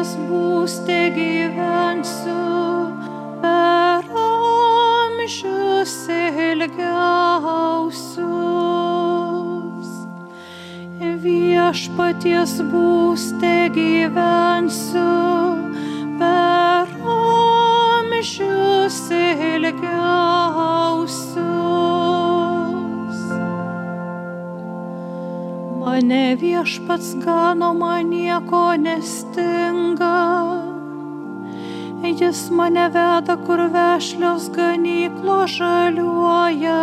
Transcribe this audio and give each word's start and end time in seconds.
viešpaties 0.00 0.16
būste 0.28 1.12
gyvensiu 1.12 2.32
per 3.42 4.04
amžius 4.16 6.08
ilgiausius. 6.08 6.80
Viešpaties 11.20 12.62
būste 12.72 13.68
gyvensiu 13.76 15.09
Mane 26.10 26.34
viešpats 26.34 27.14
gano, 27.24 27.68
man 27.74 28.08
nieko 28.10 28.74
nestinga. 28.74 30.16
Jis 32.02 32.40
mane 32.50 32.88
veda, 32.90 33.36
kur 33.46 33.60
vešlios 33.74 34.48
ganyklo 34.56 35.36
žaliuoja. 35.46 36.80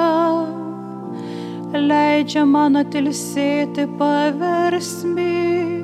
Leidžia 1.90 2.45
man 2.48 2.80
atilsėti 2.80 3.84
paversmi, 4.00 5.84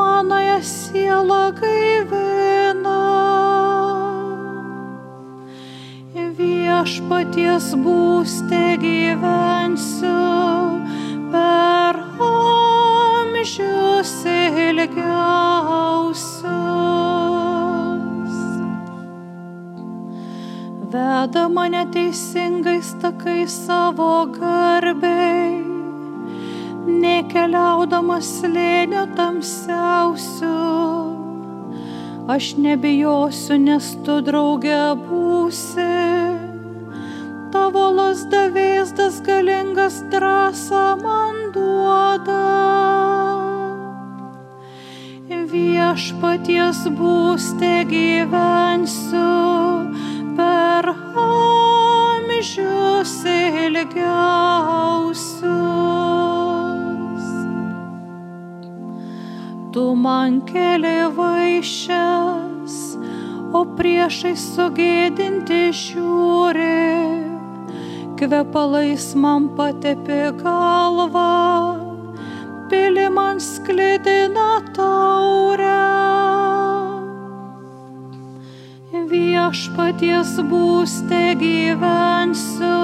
manoje 0.00 0.58
siela 0.72 1.42
gaivina. 1.60 3.00
Viešpaties 6.40 7.74
būste 7.84 8.64
gyvensiu 8.86 10.25
mane 21.56 21.86
teisingais 21.92 22.88
takais 23.00 23.52
savo 23.66 24.26
garbei, 24.38 25.64
nekeliaudamas 27.02 28.28
slėnio 28.40 29.04
tamsiausiu. 29.16 30.50
Aš 32.34 32.50
nebijosiu, 32.60 33.56
nes 33.68 33.88
tu 34.04 34.18
draugė 34.28 34.82
būsi. 35.06 35.88
Tavo 37.54 37.86
lasda 38.00 38.42
vėzdas 38.52 39.22
galingas 39.24 40.02
drąsą 40.12 40.84
man 41.00 41.40
duoda. 41.56 42.42
Viešpaties 45.56 46.84
būste 47.00 47.74
gyvensiu 47.88 49.45
amžius 53.06 53.24
ilgiausius. 53.64 55.26
Tu 59.72 59.94
man 59.94 60.40
keli 60.46 61.06
vaišes, 61.16 62.74
o 63.52 63.64
priešai 63.76 64.34
sugėdinti 64.34 65.70
žiūri, 65.70 67.22
kvepalais 68.18 69.14
man 69.14 69.48
patepi 69.56 70.32
galvą, 70.42 71.78
pili 72.70 73.08
man 73.10 73.38
sklidina 73.38 74.62
taurę. 74.74 75.45
Viešpaties 79.56 80.36
būste 80.52 81.32
gyvensiu 81.40 82.80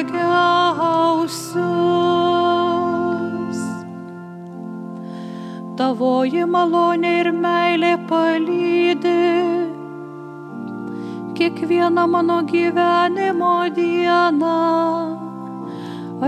Tavoji 5.76 6.48
malonė 6.56 7.12
ir 7.20 7.30
meilė 7.36 7.92
palydė 8.08 9.20
kiekvieną 11.36 12.08
mano 12.16 12.40
gyvenimo 12.54 13.58
dieną. 13.82 14.62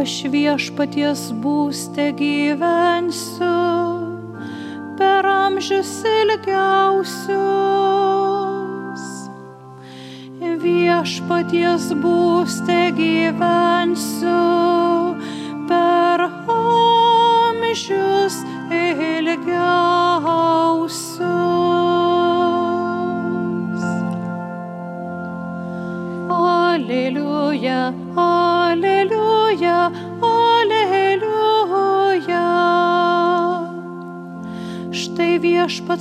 Aš 0.03 0.19
viešpaties 0.35 1.29
būste 1.47 2.11
gyvensiu 2.19 3.56
amžius 5.57 6.03
ilgiausius. 6.06 7.25
Viešpaties 10.62 11.90
būste 11.97 12.94
gyvensiu 12.94 14.86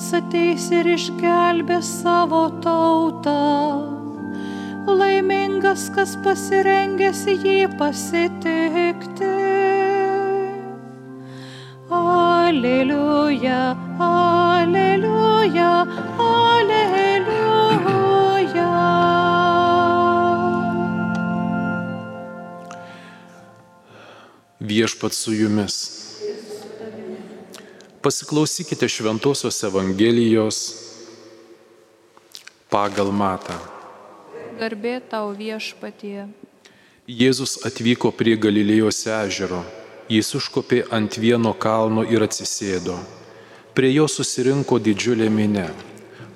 viešpats 0.07 0.15
ateis 0.15 0.71
ir 0.71 0.87
išgelbė 0.87 1.81
savo 1.83 2.49
tautą. 2.63 3.35
Laimingas, 4.87 5.91
kas 5.91 6.17
pasirengęs 6.23 7.27
jį 7.27 7.69
pasitikti. 7.79 9.33
Aleliuja, 11.91 13.77
aleliuja, 13.99 15.87
aleliuja. 16.19 17.51
Viešpat 24.61 25.13
su 25.13 25.33
jumis. 25.33 25.96
Pasiklausykite 28.07 28.89
Šventojios 28.89 29.63
Evangelijos 29.67 30.59
pagal 32.71 33.09
Matą. 33.11 33.57
Garbė 34.61 35.01
tau 35.11 35.33
viešpatie. 35.35 36.29
Jėzus 37.11 37.57
atvyko 37.67 38.13
prie 38.15 38.37
Galilėjos 38.39 39.01
ežero. 39.11 39.65
Jis 40.07 40.31
užkopė 40.39 40.85
ant 40.99 41.19
vieno 41.19 41.51
kalno 41.65 42.05
ir 42.07 42.23
atsisėdo. 42.29 42.95
Prie 43.75 43.91
jo 43.91 44.07
susirinko 44.07 44.79
didžiulė 44.79 45.27
minė, 45.27 45.67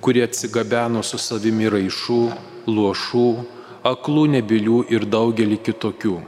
kurie 0.02 0.26
atsigabeno 0.26 1.04
su 1.06 1.22
savimi 1.22 1.70
raišų, 1.70 2.20
luošų, 2.66 3.28
aklų 3.92 4.26
nebilių 4.34 4.82
ir 4.90 5.06
daugelį 5.06 5.62
kitokių. 5.70 6.18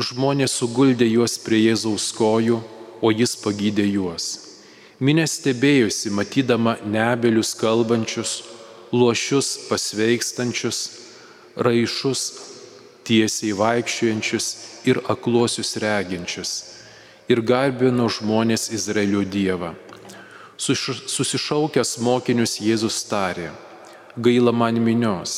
Žmonės 0.00 0.56
suguldė 0.62 1.12
juos 1.12 1.36
prie 1.44 1.60
Jėzaus 1.66 2.08
kojų, 2.16 2.62
o 3.04 3.12
jis 3.12 3.36
pagydė 3.44 3.84
juos. 3.92 4.45
Minė 4.96 5.26
stebėjusi, 5.28 6.08
matydama 6.08 6.78
nebelius 6.88 7.50
kalbančius, 7.60 8.38
luošius 8.96 9.68
pasveikstančius, 9.68 10.78
raišus 11.56 12.22
tiesiai 13.04 13.52
vaikščiojančius 13.58 14.46
ir 14.88 15.02
akluosius 15.12 15.76
reginčius. 15.82 16.52
Ir 17.28 17.42
garbino 17.44 18.06
žmonės 18.08 18.70
Izraelio 18.72 19.20
Dievą. 19.20 19.74
Susišaukęs 20.56 21.98
mokinius 22.00 22.56
Jėzus 22.64 23.02
tarė, 23.10 23.50
gaila 24.16 24.54
man 24.56 24.78
minios, 24.80 25.34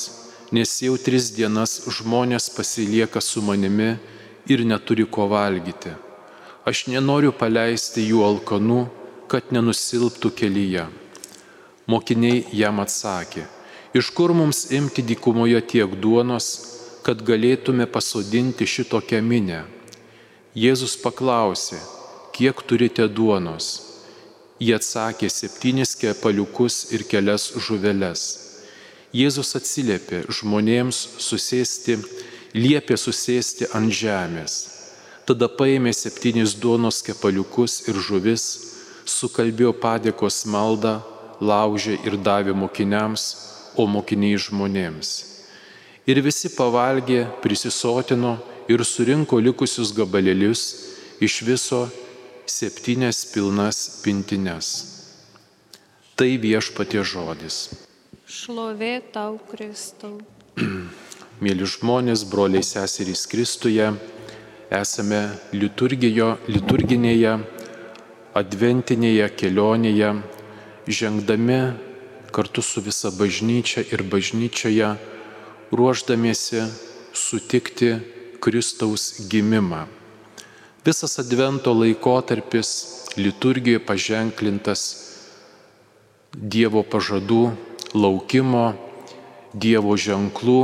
nes 0.54 0.76
jau 0.84 0.94
tris 1.02 1.32
dienas 1.34 1.81
žmonės 1.96 2.46
pasilieka 2.54 3.19
su 3.19 3.43
manimi 3.43 3.96
ir 4.46 4.62
neturi 4.62 5.08
ko 5.11 5.26
valgyti. 5.26 5.96
Aš 6.62 6.87
nenoriu 6.93 7.34
paleisti 7.34 8.06
jų 8.06 8.22
alkanų, 8.28 8.84
kad 9.28 9.52
nenusilptų 9.54 10.32
kelyje. 10.40 10.86
Mokiniai 11.88 12.44
jam 12.52 12.80
atsakė, 12.84 13.46
iš 13.96 14.10
kur 14.16 14.34
mums 14.36 14.66
imti 14.76 15.04
dykumoje 15.04 15.60
tiek 15.72 15.94
duonos, 16.02 16.48
kad 17.04 17.22
galėtume 17.25 17.86
pasodinti 17.88 18.66
šitokią 18.69 19.22
minę. 19.25 19.62
Jėzus 20.58 20.96
paklausė, 21.00 21.78
kiek 22.36 22.60
turite 22.69 23.06
duonos. 23.08 23.69
Jie 24.60 24.75
atsakė 24.75 25.30
septynis 25.30 25.94
kepaliukus 25.96 26.88
ir 26.92 27.04
kelias 27.08 27.46
žuveles. 27.64 28.25
Jėzus 29.14 29.54
atsiliepė 29.56 30.25
žmonėms 30.28 30.98
susėsti, 31.25 31.96
liepė 32.52 32.98
susėsti 33.00 33.70
ant 33.78 33.94
žemės. 33.94 34.58
Tada 35.25 35.48
paėmė 35.48 35.94
septynis 35.96 36.56
duonos 36.60 37.00
kepaliukus 37.06 37.86
ir 37.88 37.96
žuvis, 38.08 38.44
sukalbėjo 39.08 39.72
padėkos 39.82 40.44
maldą, 40.46 40.99
laužė 41.40 41.99
ir 42.06 42.19
davė 42.20 42.55
mokiniams, 42.56 43.25
o 43.78 43.87
mokiniai 43.87 44.38
žmonėms. 44.43 45.10
Ir 46.08 46.20
visi 46.25 46.50
pavalgė, 46.55 47.26
prisisotino 47.43 48.38
ir 48.69 48.84
surinko 48.84 49.38
likusius 49.40 49.93
gabalėlius 49.96 50.62
iš 51.20 51.43
viso 51.46 51.82
septynias 52.49 53.25
pilnas 53.32 54.00
pintines. 54.05 54.70
Tai 56.19 56.31
viešpatie 56.43 57.04
žodis. 57.06 57.69
Šlovė 58.28 58.99
tau, 59.12 59.38
Kristau. 59.50 60.19
Mėly 61.44 61.69
žmonės, 61.70 62.25
broliai 62.26 62.64
seserys 62.66 63.28
Kristuje, 63.31 63.93
esame 64.75 65.20
liturginėje, 65.54 67.37
adventinėje 68.38 69.29
kelionėje, 69.38 70.14
žengdami 70.88 71.61
kartu 72.32 72.62
su 72.62 72.82
visa 72.85 73.11
bažnyčia 73.11 73.85
ir 73.93 74.05
bažnyčioje, 74.05 74.94
ruoždamiesi 75.73 76.62
sutikti 77.12 77.96
Kristaus 78.40 79.29
gimimą. 79.29 79.87
Visas 80.87 81.19
advento 81.19 81.75
laikotarpis 81.75 82.70
liturgijoje 83.19 83.82
paženklintas 83.85 84.82
Dievo 86.32 86.85
pažadų, 86.85 87.56
laukimo, 87.96 88.76
Dievo 89.56 89.96
ženklų, 89.96 90.61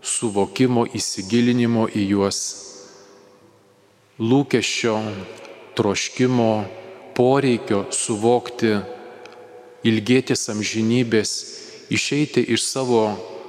suvokimo, 0.00 0.86
įsigilinimo 0.94 1.88
į 1.90 2.04
juos, 2.14 2.38
lūkesčio, 4.18 4.94
troškimo, 5.78 6.52
poreikio 7.14 7.84
suvokti, 7.94 8.74
ilgėtis 9.86 10.48
amžinybės, 10.50 11.32
išeiti 11.94 12.42
iš 12.54 12.64
savo 12.66 13.02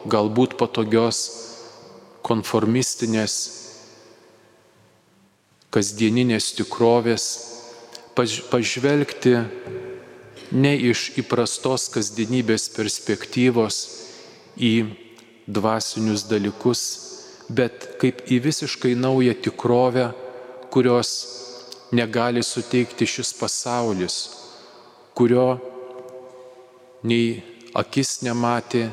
galbūt 0.09 0.55
patogios 0.59 1.21
konformistinės, 2.25 3.35
kasdieninės 5.73 6.53
tikrovės, 6.57 7.25
pažvelgti 8.15 9.35
ne 10.51 10.73
iš 10.91 11.11
įprastos 11.21 11.87
kasdienybės 11.93 12.69
perspektyvos 12.73 13.81
į 14.57 14.73
dvasinius 15.49 16.25
dalykus, 16.29 16.81
bet 17.49 17.95
kaip 18.01 18.25
į 18.29 18.41
visiškai 18.45 18.95
naują 18.97 19.35
tikrovę, 19.45 20.09
kurios 20.73 21.38
negali 21.91 22.43
suteikti 22.43 23.05
šis 23.05 23.33
pasaulis, 23.39 24.17
kurio 25.17 25.57
nei 27.03 27.41
akis 27.73 28.19
nematė, 28.25 28.89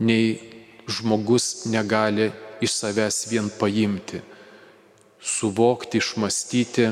nei 0.00 0.36
žmogus 0.88 1.66
negali 1.72 2.30
iš 2.64 2.74
savęs 2.80 3.22
vien 3.30 3.48
paimti, 3.60 4.20
suvokti, 5.20 6.00
išmastyti, 6.02 6.90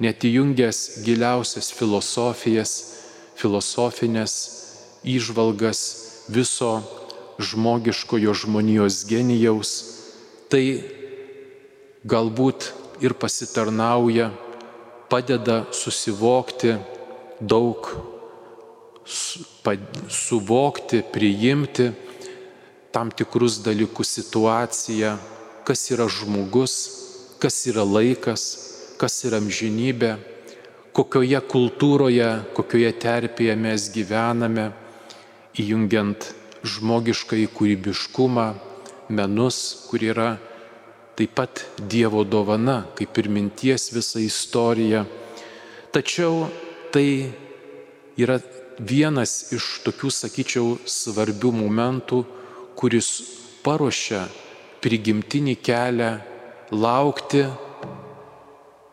net 0.00 0.24
įjungęs 0.24 1.02
giliausias 1.04 1.70
filosofijas, 1.76 2.72
filosofinės 3.40 4.34
įžvalgas 5.04 5.80
viso 6.28 6.80
žmogiškojo 7.40 8.34
žmonijos 8.36 9.04
genijaus, 9.08 9.72
tai 10.52 10.64
galbūt 12.04 12.72
ir 13.00 13.14
pasitarnauja, 13.14 14.30
padeda 15.10 15.64
susivokti 15.72 16.76
daug, 17.40 17.88
suvokti, 20.08 21.02
priimti 21.12 21.90
tam 22.92 23.10
tikrus 23.10 23.60
dalykus 23.64 24.10
situaciją, 24.18 25.16
kas 25.64 25.86
yra 25.94 26.08
žmogus, 26.10 26.74
kas 27.38 27.62
yra 27.70 27.84
laikas, 27.86 28.42
kas 28.98 29.22
yra 29.24 29.38
amžinybė, 29.40 30.16
kokioje 30.96 31.40
kultūroje, 31.50 32.28
kokioje 32.56 32.90
terpėje 33.00 33.54
mes 33.56 33.86
gyvename, 33.94 34.70
įjungiant 35.58 36.26
žmogiškai 36.66 37.46
kūrybiškumą, 37.54 38.48
menus, 39.10 39.86
kur 39.88 40.02
yra 40.04 40.30
taip 41.20 41.34
pat 41.36 41.66
Dievo 41.76 42.24
dovana, 42.24 42.86
kaip 42.96 43.18
ir 43.20 43.28
minties 43.28 43.90
visa 43.92 44.20
istorija. 44.24 45.04
Tačiau 45.92 46.46
tai 46.94 47.28
yra 48.16 48.38
vienas 48.80 49.52
iš 49.52 49.82
tokių, 49.84 50.08
sakyčiau, 50.08 50.78
svarbių 50.88 51.52
momentų, 51.58 52.22
kuris 52.72 53.10
paruošia 53.60 54.22
prigimtinį 54.80 55.58
kelią 55.60 56.10
laukti 56.72 57.44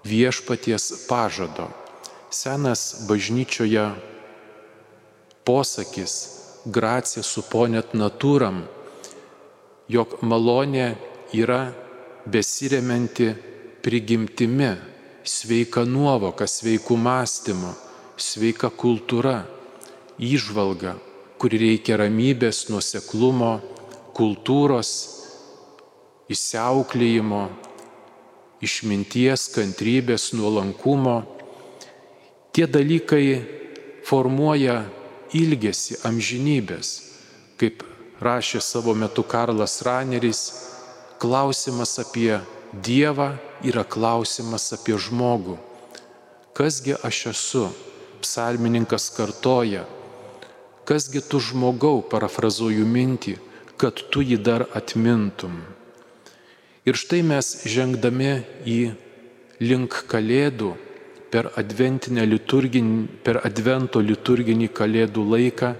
viešpaties 0.03 1.07
pažado. 1.07 1.71
Senas 2.27 3.07
bažnyčioje 3.07 3.87
posakis 5.47 6.19
gracija 6.67 7.23
suponet 7.23 7.95
natūram, 7.95 8.65
jog 9.87 10.19
malonė 10.19 10.97
yra 11.31 11.86
besiremianti 12.31 13.31
prigimtimi, 13.83 14.73
sveika 15.27 15.83
nuovoka, 15.87 16.47
sveikų 16.47 16.97
mąstymu, 16.99 17.71
sveika 18.17 18.69
kultūra, 18.71 19.41
įžvalga, 20.19 20.95
kuri 21.37 21.59
reikia 21.61 21.99
ramybės, 22.01 22.67
nuseklumo, 22.71 23.57
kultūros, 24.17 24.91
įsiauklėjimo, 26.31 27.43
išminties, 28.65 29.47
kantrybės, 29.55 30.31
nuolankumo. 30.35 31.21
Tie 32.51 32.65
dalykai 32.67 33.25
formuoja 34.07 34.81
ilgesi 35.37 35.99
amžinybės, 36.07 36.95
kaip 37.59 37.83
rašė 38.23 38.63
savo 38.63 38.95
metu 38.97 39.23
Karlas 39.23 39.81
Raneris, 39.85 40.66
klausimas 41.19 41.97
apie 41.99 42.39
Dievą 42.73 43.31
yra 43.63 43.83
klausimas 43.87 44.73
apie 44.75 44.97
žmogų. 44.99 45.57
Kasgi 46.57 46.97
aš 47.05 47.19
esu? 47.31 47.67
Psalmininkas 48.21 49.11
kartoja, 49.13 49.85
kasgi 50.89 51.21
tu 51.21 51.39
žmogau, 51.39 52.01
parafrazuoju 52.01 52.85
mintį, 52.85 53.35
kad 53.77 54.01
tu 54.11 54.23
jį 54.25 54.39
dar 54.41 54.65
atmintum. 54.73 55.61
Ir 56.87 56.97
štai 56.97 57.21
mes 57.21 57.51
žengdami 57.69 58.33
į 58.65 58.79
link 59.61 60.01
kalėdų 60.09 60.73
per, 61.29 61.51
per 63.23 63.41
advento 63.45 64.01
liturginį 64.01 64.67
kalėdų 64.73 65.29
laiką 65.35 65.73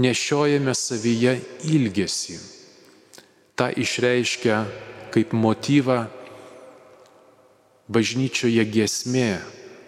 nešiojame 0.00 0.74
savyje 0.74 1.40
ilgesį. 1.68 2.55
Ta 3.56 3.70
išreiškia 3.72 4.64
kaip 5.14 5.32
motyvą 5.32 6.02
bažnyčioje 7.88 8.64
giesmė 8.68 9.30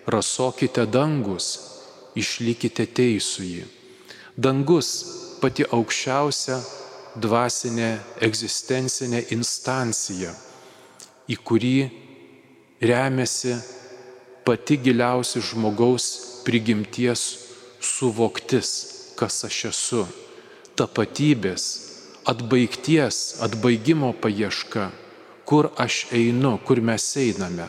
rasokite 0.09 0.87
dangus, 0.89 1.49
išlikite 2.17 2.87
teisųjį. 2.97 3.67
Dangus 4.39 4.89
pati 5.43 5.67
aukščiausia 5.69 6.57
dvasinė 7.19 7.91
egzistencinė 8.25 9.25
instancija, 9.35 10.33
į 11.29 11.37
kurį 11.45 11.75
remiasi 12.81 13.57
pati 14.47 14.79
giliausia 14.81 15.43
žmogaus 15.45 16.07
prigimties 16.47 17.25
suvoktis, 17.85 18.71
kas 19.19 19.43
aš 19.45 19.59
esu, 19.73 20.07
tapatybės, 20.79 21.88
atbaigties, 22.29 23.39
atbaigimo 23.41 24.13
paieška, 24.13 24.91
kur 25.49 25.71
aš 25.81 26.07
einu, 26.13 26.59
kur 26.65 26.81
mes 26.85 27.05
einame. 27.17 27.69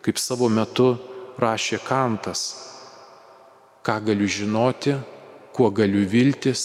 Kaip 0.00 0.20
savo 0.20 0.48
metu 0.48 0.94
rašė 1.40 1.80
Kantas, 1.84 2.44
ką 3.84 3.98
galiu 4.06 4.28
žinoti, 4.28 4.96
kuo 5.52 5.68
galiu 5.70 6.06
viltis 6.08 6.62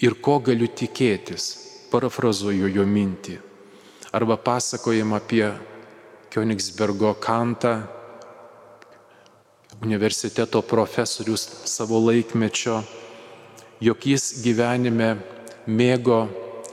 ir 0.00 0.16
ko 0.24 0.38
galiu 0.40 0.70
tikėtis, 0.72 1.50
parafrazuoju 1.92 2.70
jo 2.72 2.86
mintį. 2.88 3.36
Arba 4.14 4.38
pasakojim 4.40 5.12
apie 5.16 5.46
Kionigsbergo 6.32 7.12
kantą, 7.20 7.76
universiteto 9.84 10.62
profesorius 10.62 11.44
savo 11.68 12.00
laikmečio, 12.00 12.80
jog 13.84 14.06
jis 14.06 14.40
gyvenime 14.42 15.12
mėgo 15.66 16.26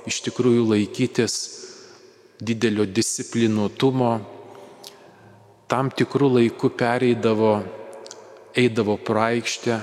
iš 0.09 0.21
tikrųjų 0.25 0.65
laikytis 0.73 1.35
didelio 2.41 2.87
disciplinuotumo, 2.89 4.13
tam 5.71 5.91
tikrų 5.93 6.31
laikų 6.37 6.71
pereidavo, 6.75 7.51
eidavo 8.57 8.97
praeikštę, 8.97 9.77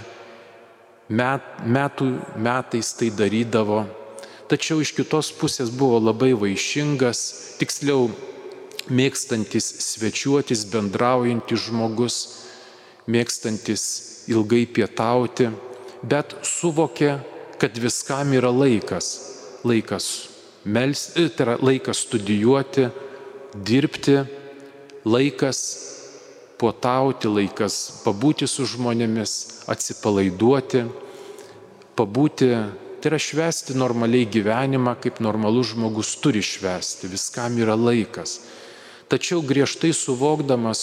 met, 1.08 1.46
metų 1.64 2.08
metais 2.36 2.90
tai 2.98 3.08
darydavo, 3.14 3.84
tačiau 4.50 4.82
iš 4.82 4.92
kitos 4.96 5.30
pusės 5.32 5.70
buvo 5.70 6.00
labai 6.02 6.34
vaišingas, 6.36 7.22
tiksliau 7.60 8.10
mėgstantis 8.88 9.70
svečiuotis, 9.84 10.66
bendraujantis 10.72 11.68
žmogus, 11.68 12.18
mėgstantis 13.08 13.82
ilgai 14.28 14.66
pietauti, 14.66 15.48
bet 16.02 16.34
suvokė, 16.44 17.18
kad 17.58 17.78
viskam 17.78 18.32
yra 18.32 18.50
laikas. 18.54 19.10
Laikas, 19.66 20.28
mels, 20.64 21.10
e, 21.16 21.28
tai 21.28 21.46
yra 21.46 21.56
laikas 21.58 22.04
studijuoti, 22.06 22.88
dirbti, 23.54 24.20
laikas 25.04 25.62
puotauti, 26.58 27.30
laikas 27.30 27.78
pabūti 28.04 28.46
su 28.50 28.66
žmonėmis, 28.66 29.34
atsipalaiduoti, 29.70 30.84
pabūti, 31.98 32.50
tai 32.98 33.10
yra 33.12 33.18
švesti 33.22 33.76
normaliai 33.78 34.26
gyvenimą, 34.30 34.96
kaip 35.02 35.18
normalus 35.24 35.72
žmogus 35.74 36.14
turi 36.22 36.42
švesti, 36.42 37.10
viskam 37.10 37.58
yra 37.62 37.78
laikas. 37.78 38.40
Tačiau 39.08 39.42
griežtai 39.42 39.94
suvokdamas, 39.96 40.80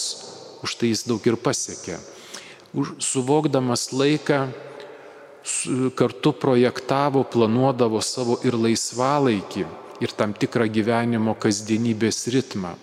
už 0.64 0.76
tai 0.80 0.90
jis 0.90 1.04
daug 1.06 1.24
ir 1.28 1.36
pasiekė, 1.38 2.00
suvokdamas 3.00 3.90
laiką, 3.94 4.46
kartu 5.94 6.32
projektavo, 6.32 7.22
planuodavo 7.22 8.00
savo 8.02 8.38
ir 8.44 8.56
laisvalaikį, 8.58 9.66
ir 10.02 10.12
tam 10.16 10.34
tikrą 10.36 10.66
gyvenimo 10.72 11.36
kasdienybės 11.38 12.26
ritmą. 12.34 12.74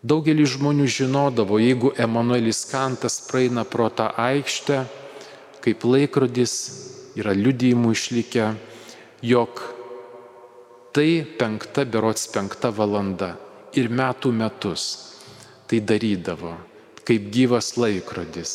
Daugelis 0.00 0.54
žmonių 0.54 0.86
žinodavo, 0.88 1.58
jeigu 1.60 1.90
Emanuelis 2.00 2.62
Kantas 2.70 3.18
praeina 3.28 3.66
pro 3.68 3.90
tą 3.92 4.08
aikštę, 4.16 4.84
kaip 5.60 5.84
laikrodis, 5.84 6.54
yra 7.20 7.34
liudijimų 7.36 7.92
išlikę, 7.92 8.46
jog 9.20 9.60
tai 10.96 11.26
penkta, 11.38 11.84
berots 11.84 12.30
penkta 12.32 12.70
valanda 12.72 13.34
ir 13.76 13.90
metų 13.92 14.32
metus 14.32 14.86
tai 15.68 15.82
darydavo, 15.84 16.54
kaip 17.04 17.28
gyvas 17.34 17.74
laikrodis. 17.76 18.54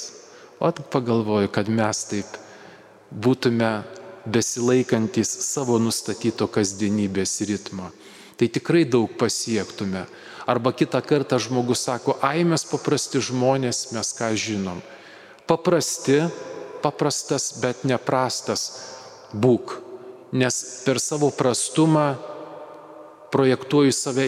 O 0.59 0.71
pagalvoju, 0.71 1.51
kad 1.51 1.69
mes 1.69 2.01
taip 2.09 2.39
būtume 3.15 3.71
besilaikantis 4.25 5.29
savo 5.47 5.77
nustatyto 5.79 6.47
kasdienybės 6.51 7.39
ritmo, 7.47 7.91
tai 8.35 8.49
tikrai 8.51 8.83
daug 8.85 9.13
pasiektume. 9.19 10.05
Arba 10.45 10.73
kitą 10.77 11.01
kartą 11.01 11.39
žmogus 11.41 11.85
sako, 11.87 12.17
ai 12.21 12.43
mes 12.45 12.65
paprasti 12.69 13.21
žmonės, 13.23 13.89
mes 13.95 14.11
ką 14.13 14.29
žinom. 14.37 14.81
Paprasti, 15.49 16.19
paprastas, 16.83 17.49
bet 17.61 17.85
neprastas. 17.87 18.67
Būk, 19.33 19.79
nes 20.37 20.59
per 20.85 21.01
savo 21.01 21.31
prastumą 21.33 22.13
projektuoju 23.33 23.93
save 23.93 24.27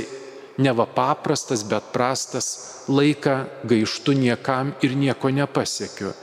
ne 0.57 0.73
va 0.73 0.87
paprastas, 0.89 1.61
bet 1.61 1.93
prastas, 1.93 2.47
laiką 2.89 3.43
gaištu 3.69 4.17
niekam 4.17 4.73
ir 4.81 4.97
nieko 4.97 5.29
nepasiekiu 5.29 6.15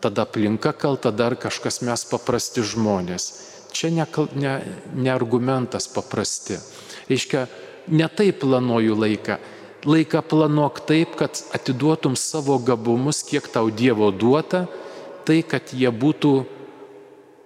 tada 0.00 0.22
aplinka 0.22 0.72
kalta 0.72 1.10
dar 1.10 1.36
kažkas 1.36 1.80
mes 1.86 2.04
paprasti 2.08 2.64
žmonės. 2.64 3.30
Čia 3.70 3.92
ne, 3.94 4.06
ne, 4.34 4.54
ne 4.94 5.10
argumentas 5.12 5.86
paprasti. 5.92 6.58
Reiškia, 7.10 7.46
ne 7.88 8.08
taip 8.08 8.40
planuoju 8.42 8.96
laiką. 8.98 9.38
Laiką 9.86 10.20
planuok 10.28 10.82
taip, 10.88 11.14
kad 11.16 11.38
atiduotum 11.56 12.16
savo 12.16 12.58
gabumus, 12.58 13.22
kiek 13.24 13.46
tau 13.48 13.70
Dievo 13.70 14.10
duota, 14.12 14.66
tai 15.24 15.40
kad 15.46 15.72
jie 15.72 15.88
būtų 15.88 16.32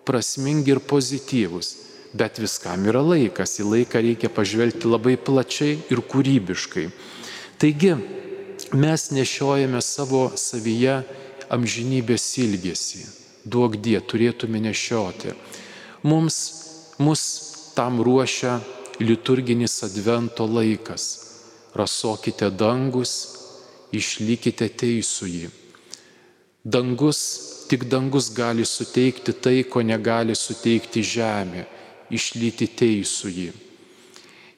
prasmingi 0.09 0.75
ir 0.75 0.83
pozityvūs. 0.83 1.75
Bet 2.15 2.39
viskam 2.39 2.87
yra 2.87 3.03
laikas, 3.03 3.59
į 3.59 3.67
laiką 3.71 4.03
reikia 4.03 4.31
pažvelgti 4.31 4.91
labai 4.91 5.17
plačiai 5.19 5.81
ir 5.91 6.03
kūrybiškai. 6.07 6.89
Taigi, 7.59 7.95
mes 8.75 9.11
nešiojame 9.15 9.81
savo 9.83 10.29
savyje 10.39 11.03
amžinybės 11.53 12.25
ilgesį. 12.41 13.05
Duok 13.45 13.77
die, 13.85 13.99
turėtume 14.01 14.61
nešioti. 14.65 15.35
Mums, 16.05 16.37
mus 16.99 17.23
tam 17.77 18.01
ruošia 18.01 18.61
liturginis 19.01 19.83
advento 19.85 20.47
laikas. 20.47 21.05
Rasokite 21.75 22.49
dangus, 22.55 23.13
išlikite 23.93 24.69
teisųjį. 24.69 25.51
Dangus, 26.65 27.21
tik 27.69 27.85
dangus 27.91 28.31
gali 28.33 28.65
suteikti 28.65 29.35
tai, 29.37 29.65
ko 29.69 29.83
negali 29.83 30.35
suteikti 30.39 31.03
žemė- 31.03 31.67
išlyti 32.19 32.69
teisųjį. 32.81 33.51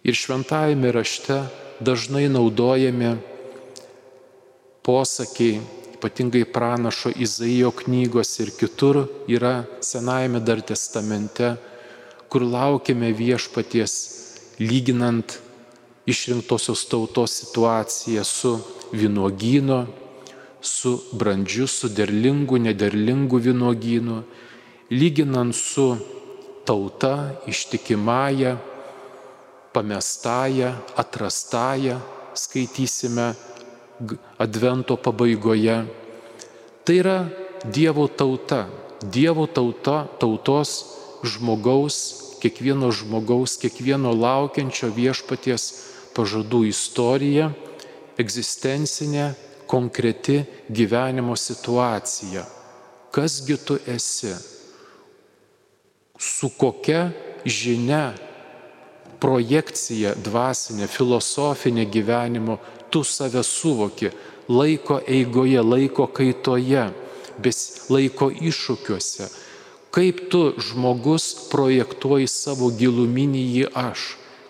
Ir 0.04 0.14
šventajame 0.14 0.92
rašte 0.92 1.38
dažnai 1.80 2.28
naudojami 2.28 3.16
posakiai 4.86 5.60
ypatingai 5.96 6.44
pranašo 6.44 7.10
Izaijo 7.16 7.72
knygos 7.72 8.36
ir 8.44 8.52
kitur 8.60 9.06
yra 9.26 9.64
Senajame 9.80 10.40
dar 10.44 10.60
testamente, 10.60 11.56
kur 12.28 12.44
laukiame 12.44 13.10
viešpaties 13.16 13.94
lyginant 14.60 15.38
išrinktosios 16.06 16.84
tautos 16.88 17.32
situaciją 17.40 18.24
su 18.24 18.58
vynuogyno, 18.92 19.86
su 20.60 21.00
brandžiu, 21.12 21.66
su 21.66 21.88
derlingu, 21.88 22.58
nederlingu 22.58 23.38
vynuogynu, 23.38 24.22
lyginant 24.90 25.54
su 25.54 25.96
tauta 26.64 27.32
ištikimąją, 27.46 28.56
pamestąją, 29.72 30.72
atrastąją, 30.96 32.00
skaitysime 32.34 33.34
advento 34.38 34.96
pabaigoje. 34.96 35.84
Tai 36.84 36.96
yra 36.96 37.18
Dievo 37.64 38.06
tauta, 38.08 38.66
Dievo 39.02 39.46
tauta, 39.46 40.06
tautos 40.20 40.84
žmogaus, 41.24 41.96
kiekvieno 42.40 42.92
žmogaus, 42.92 43.56
kiekvieno 43.58 44.12
laukiančio 44.14 44.92
viešpaties 44.94 45.64
pažadų 46.16 46.66
istorija, 46.70 47.50
egzistencinė, 48.20 49.34
konkreti 49.66 50.44
gyvenimo 50.70 51.36
situacija. 51.36 52.44
Kasgi 53.10 53.56
tu 53.56 53.78
esi? 53.86 54.34
Su 56.18 56.48
kokia 56.48 57.10
žinia, 57.44 58.14
projekcija 59.20 60.14
dvasinė, 60.22 60.86
filosofinė 60.88 61.86
gyvenimo 61.90 62.58
tu 62.96 63.04
save 63.04 63.42
suvoki 63.42 64.08
laiko 64.48 65.00
eigoje, 65.06 65.60
laiko 65.60 66.06
kaitoje, 66.08 66.86
bes 67.36 67.58
laiko 67.92 68.30
iššūkiuose. 68.32 69.26
Kaip 69.92 70.22
tu 70.32 70.40
žmogus 70.56 71.26
projektuoji 71.52 72.30
savo 72.32 72.70
giluminį 72.72 73.42
į 73.60 73.66
aš, 73.76 74.06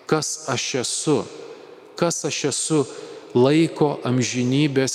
kas 0.06 0.46
aš 0.54 0.68
esu, 0.84 1.16
kas 1.98 2.22
aš 2.30 2.38
esu 2.52 2.80
laiko 3.34 3.96
amžinybės 4.06 4.94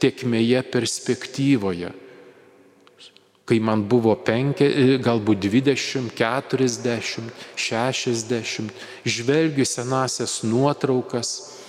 tiekmėje 0.00 0.64
perspektyvoje. 0.72 1.92
Kai 3.44 3.60
man 3.60 3.84
buvo 3.92 4.16
penkia, 4.16 4.96
galbūt 5.04 5.44
20, 5.52 6.16
40, 6.16 7.28
60, 7.60 8.84
žvelgiu 9.04 9.68
senasias 9.68 10.40
nuotraukas, 10.48 11.59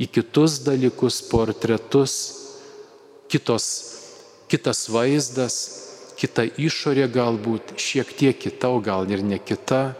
į 0.00 0.08
kitus 0.12 0.60
dalykus, 0.64 1.22
portretus, 1.30 2.14
kitos, 3.32 3.66
kitas 4.50 4.86
vaizdas, 4.92 5.56
kita 6.16 6.46
išorė 6.60 7.08
galbūt, 7.12 7.76
šiek 7.80 8.12
tiek 8.16 8.38
kita, 8.38 8.70
o 8.72 8.80
gal 8.80 9.08
ir 9.10 9.24
ne 9.24 9.38
kita, 9.40 9.96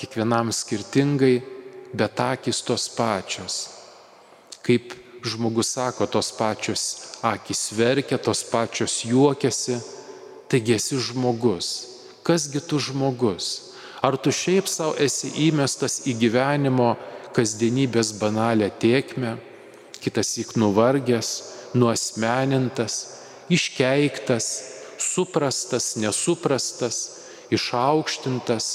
kiekvienam 0.00 0.52
skirtingai, 0.52 1.40
bet 1.94 2.20
akis 2.20 2.60
tos 2.66 2.88
pačios. 2.92 3.68
Kaip 4.64 4.92
žmogus 5.24 5.74
sako, 5.76 6.06
tos 6.06 6.32
pačios 6.36 6.84
akis 7.24 7.72
verkia, 7.72 8.18
tos 8.18 8.44
pačios 8.44 9.04
juokiasi, 9.08 9.78
taigi 10.48 10.76
esi 10.76 10.98
žmogus. 11.00 11.68
Kasgi 12.24 12.60
tu 12.60 12.80
žmogus? 12.80 13.72
Ar 14.04 14.16
tu 14.20 14.32
šiaip 14.32 14.68
savo 14.68 14.92
esi 15.00 15.30
įmestas 15.48 16.02
į 16.08 16.16
gyvenimo 16.20 16.94
kasdienybės 17.34 18.14
banalę 18.20 18.70
tiekmę, 18.80 19.36
kitas 20.02 20.34
įk 20.42 20.54
nuvargęs, 20.60 21.30
nuosmenintas, 21.74 22.96
iškeiktas, 23.50 24.48
suprastas, 24.98 25.94
nesuprastas, 26.00 26.98
išaukštintas, 27.54 28.66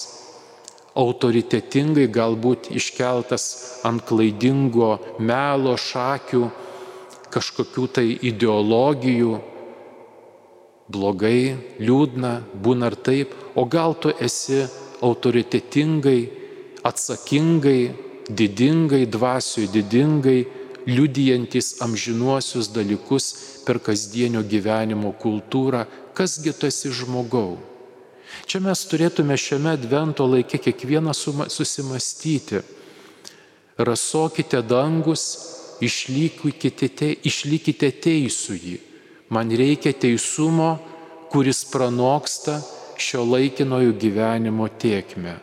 autoritetingai 1.00 2.08
galbūt 2.12 2.72
iškeltas 2.75 3.46
ant 3.88 4.04
klaidingo 4.10 4.98
melo 5.20 5.75
šakių, 5.80 6.50
kažkokių 7.30 7.86
tai 7.94 8.08
ideologijų, 8.25 9.38
blogai, 10.89 11.56
liūdna, 11.78 12.34
būna 12.58 12.89
ar 12.89 12.98
taip, 12.98 13.36
o 13.56 13.66
gal 13.70 13.94
tu 14.01 14.12
esi 14.20 14.63
autoritetingai, 15.06 16.22
atsakingai, 16.84 18.09
didingai, 18.30 19.06
dvasiui 19.06 19.68
didingai, 19.74 20.46
liudijantis 20.86 21.82
amžinuosius 21.82 22.70
dalykus 22.74 23.26
per 23.66 23.80
kasdienio 23.84 24.42
gyvenimo 24.44 25.12
kultūrą, 25.22 25.86
kasgi 26.14 26.54
tu 26.54 26.70
esi 26.70 26.92
žmogau. 26.94 27.58
Čia 28.50 28.62
mes 28.64 28.82
turėtume 28.90 29.38
šiame 29.38 29.74
advento 29.76 30.26
laikė 30.30 30.60
kiekvieną 30.62 31.14
susimastyti. 31.14 32.62
Rasokite 33.80 34.62
dangus, 34.66 35.24
išlykite, 35.82 36.90
te, 36.90 37.14
išlykite 37.26 37.92
teisų 38.04 38.58
jį. 38.58 38.78
Man 39.30 39.54
reikia 39.54 39.94
teisumo, 39.94 40.78
kuris 41.30 41.64
pranoksta 41.70 42.60
šio 43.00 43.24
laikinojo 43.24 43.94
gyvenimo 44.02 44.68
tiekmę. 44.68 45.38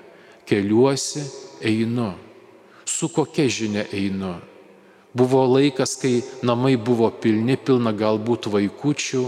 Keliuosi, 0.46 1.22
einu. 1.62 2.25
Su 2.86 3.08
kokia 3.08 3.48
žinia 3.50 3.84
einu? 3.92 4.36
Buvo 5.16 5.42
laikas, 5.48 5.96
kai 6.00 6.20
namai 6.42 6.76
buvo 6.76 7.08
pilni, 7.10 7.56
pilna 7.56 7.92
galbūt 7.96 8.48
vaikučių, 8.52 9.22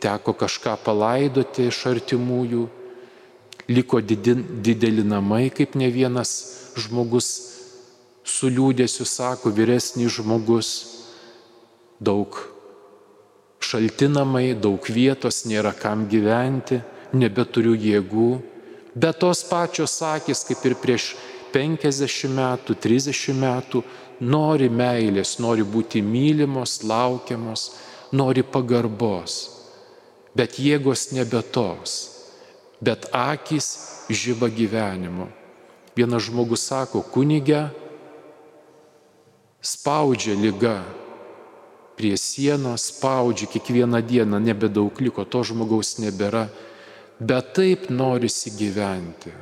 teko 0.00 0.34
kažką 0.38 0.76
palaidoti 0.84 1.66
iš 1.68 1.82
artimųjų, 1.90 2.66
liko 3.70 4.00
dideli 4.00 5.04
namai, 5.04 5.50
kaip 5.54 5.76
ne 5.78 5.90
vienas 5.92 6.32
žmogus 6.78 7.28
su 8.24 8.48
liūdėsiu 8.50 9.04
sako, 9.06 9.50
vyresnis 9.54 10.14
žmogus, 10.16 10.70
daug 12.00 12.38
šalti 13.60 14.08
namai, 14.10 14.54
daug 14.54 14.86
vietos, 14.88 15.44
nėra 15.46 15.72
kam 15.76 16.06
gyventi, 16.10 16.80
nebeturiu 17.12 17.74
jėgų, 17.76 18.30
bet 18.94 19.20
tos 19.22 19.42
pačios 19.46 19.98
akis, 20.06 20.44
kaip 20.48 20.64
ir 20.70 20.76
prieš 20.80 21.12
50 21.54 22.30
metų, 22.36 22.76
30 22.82 23.34
metų, 23.40 23.82
nori 24.20 24.68
meilės, 24.68 25.38
nori 25.40 25.64
būti 25.64 26.02
mylimos, 26.04 26.80
laukiamos, 26.84 27.66
nori 28.12 28.42
pagarbos, 28.42 29.42
bet 30.36 30.58
jėgos 30.62 31.10
nebe 31.16 31.42
tos 31.54 32.00
bet 32.80 33.06
akis 33.12 33.78
žyba 34.08 34.48
gyvenimu. 34.48 35.28
Vienas 35.96 36.24
žmogus 36.24 36.64
sako, 36.64 37.04
kunigė 37.04 37.68
spaudžia 39.60 40.34
lyga 40.38 40.80
prie 41.98 42.16
sienos, 42.16 42.88
spaudžia 42.88 43.50
kiekvieną 43.52 44.00
dieną, 44.00 44.40
nebedaug 44.40 44.96
liko, 45.04 45.26
to 45.28 45.44
žmogaus 45.44 45.98
nebėra, 46.00 46.48
bet 47.20 47.52
taip 47.58 47.90
norisi 47.92 48.54
gyventi. 48.56 49.34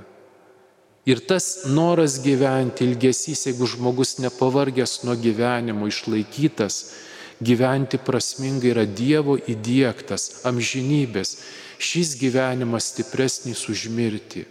Ir 1.08 1.22
tas 1.24 1.64
noras 1.64 2.18
gyventi, 2.20 2.84
ilgesys, 2.84 3.46
jeigu 3.48 3.66
žmogus 3.66 4.18
nepavargęs 4.20 4.98
nuo 5.08 5.14
gyvenimo, 5.16 5.88
išlaikytas, 5.88 6.82
gyventi 7.40 7.96
prasmingai 7.96 8.74
yra 8.74 8.84
Dievo 8.84 9.38
įdėktas, 9.40 10.42
amžinybės 10.50 11.38
šis 11.78 12.12
gyvenimas 12.20 12.90
stipresnis 12.92 13.62
už 13.72 13.86
mirtį. 13.94 14.44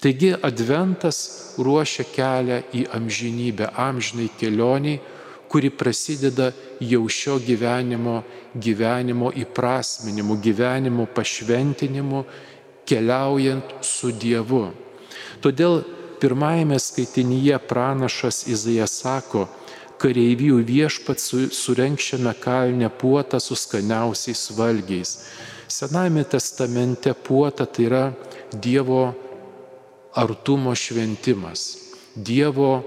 Taigi 0.00 0.34
adventas 0.36 1.18
ruošia 1.58 2.04
kelią 2.14 2.60
į 2.76 2.84
amžinybę, 2.94 3.72
amžinai 3.74 4.28
kelioniai, 4.38 5.00
kuri 5.50 5.72
prasideda 5.74 6.52
jau 6.78 7.02
šio 7.10 7.40
gyvenimo, 7.42 8.20
gyvenimo 8.54 9.32
įprasminimu, 9.42 10.36
gyvenimo 10.38 11.08
pašventinimu, 11.16 12.22
keliaujant 12.86 13.74
su 13.82 14.12
Dievu. 14.12 14.68
Todėl 15.38 15.82
pirmajame 16.20 16.78
skaitinyje 16.78 17.58
pranašas 17.70 18.44
Izaijas 18.50 18.98
sako, 19.02 19.46
kareivijų 20.00 20.60
viešpats 20.64 21.32
surenkščiame 21.56 22.32
kalnę 22.40 22.90
puotą 23.00 23.40
su 23.40 23.56
skaniausiais 23.56 24.50
valgiais. 24.56 25.16
Senajame 25.70 26.24
testamente 26.24 27.14
puota 27.14 27.66
tai 27.66 27.86
yra 27.86 28.04
Dievo 28.50 29.02
artumo 30.18 30.74
šventimas, 30.74 31.76
Dievo 32.16 32.80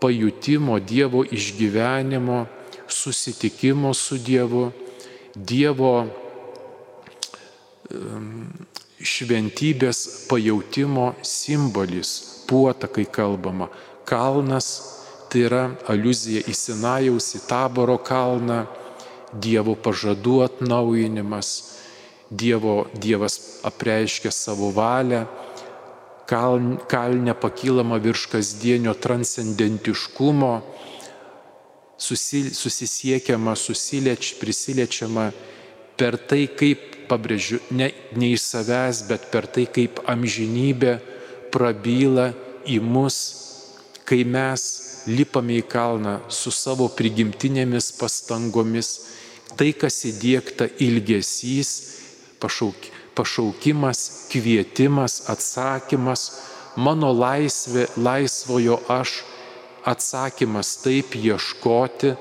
pajutimo, 0.00 0.78
Dievo 0.80 1.24
išgyvenimo, 1.24 2.46
susitikimo 2.88 3.94
su 3.94 4.18
Dievu, 4.18 4.70
Dievo 5.34 5.94
šventybės 9.02 10.26
pajūtimo 10.30 11.14
simbolis, 11.24 12.44
puota, 12.48 12.88
kai 12.88 13.06
kalbama. 13.10 13.70
Kalnas 14.06 14.68
tai 15.32 15.46
yra 15.48 15.64
aluzija 15.90 16.44
į 16.46 16.54
Sinajaus, 16.54 17.32
į 17.38 17.44
Taboro 17.48 17.98
kalną, 17.98 18.64
Dievo 19.34 19.74
pažadų 19.74 20.44
atnaujinimas, 20.44 21.48
Dievo, 22.30 22.84
Dievas 22.94 23.64
apreiškia 23.66 24.30
savo 24.30 24.70
valią, 24.74 25.24
kal, 26.30 26.60
kalnė 26.86 27.34
pakylama 27.34 27.98
virš 28.02 28.28
kasdienio 28.30 28.94
transcendentiškumo, 28.94 30.52
susi, 31.98 32.44
susisiekiama, 32.54 33.56
susilieč, 33.58 34.36
prisiliečiama 34.38 35.30
per 35.98 36.18
tai, 36.18 36.46
kaip, 36.46 36.93
pabrėžiu, 37.08 37.60
ne, 37.70 37.90
ne 38.16 38.32
iš 38.34 38.44
savęs, 38.52 39.04
bet 39.08 39.28
per 39.32 39.48
tai, 39.50 39.66
kaip 39.70 40.00
amžinybė 40.10 40.98
prabyla 41.54 42.32
į 42.66 42.80
mus, 42.82 43.18
kai 44.08 44.22
mes 44.24 44.64
lipame 45.06 45.58
į 45.60 45.66
kalną 45.68 46.16
su 46.32 46.52
savo 46.54 46.88
prigimtinėmis 46.88 47.92
pastangomis, 47.98 48.90
tai, 49.58 49.72
kas 49.76 50.00
įdėkta 50.08 50.68
ilgesys, 50.82 51.70
pašauk, 52.42 52.88
pašaukimas, 53.14 54.28
kvietimas, 54.32 55.22
atsakymas, 55.30 56.26
mano 56.76 57.12
laisvė, 57.14 57.86
laisvojo 57.96 58.80
aš, 58.90 59.20
atsakymas 59.86 60.76
taip 60.82 61.14
ieškoti, 61.18 62.14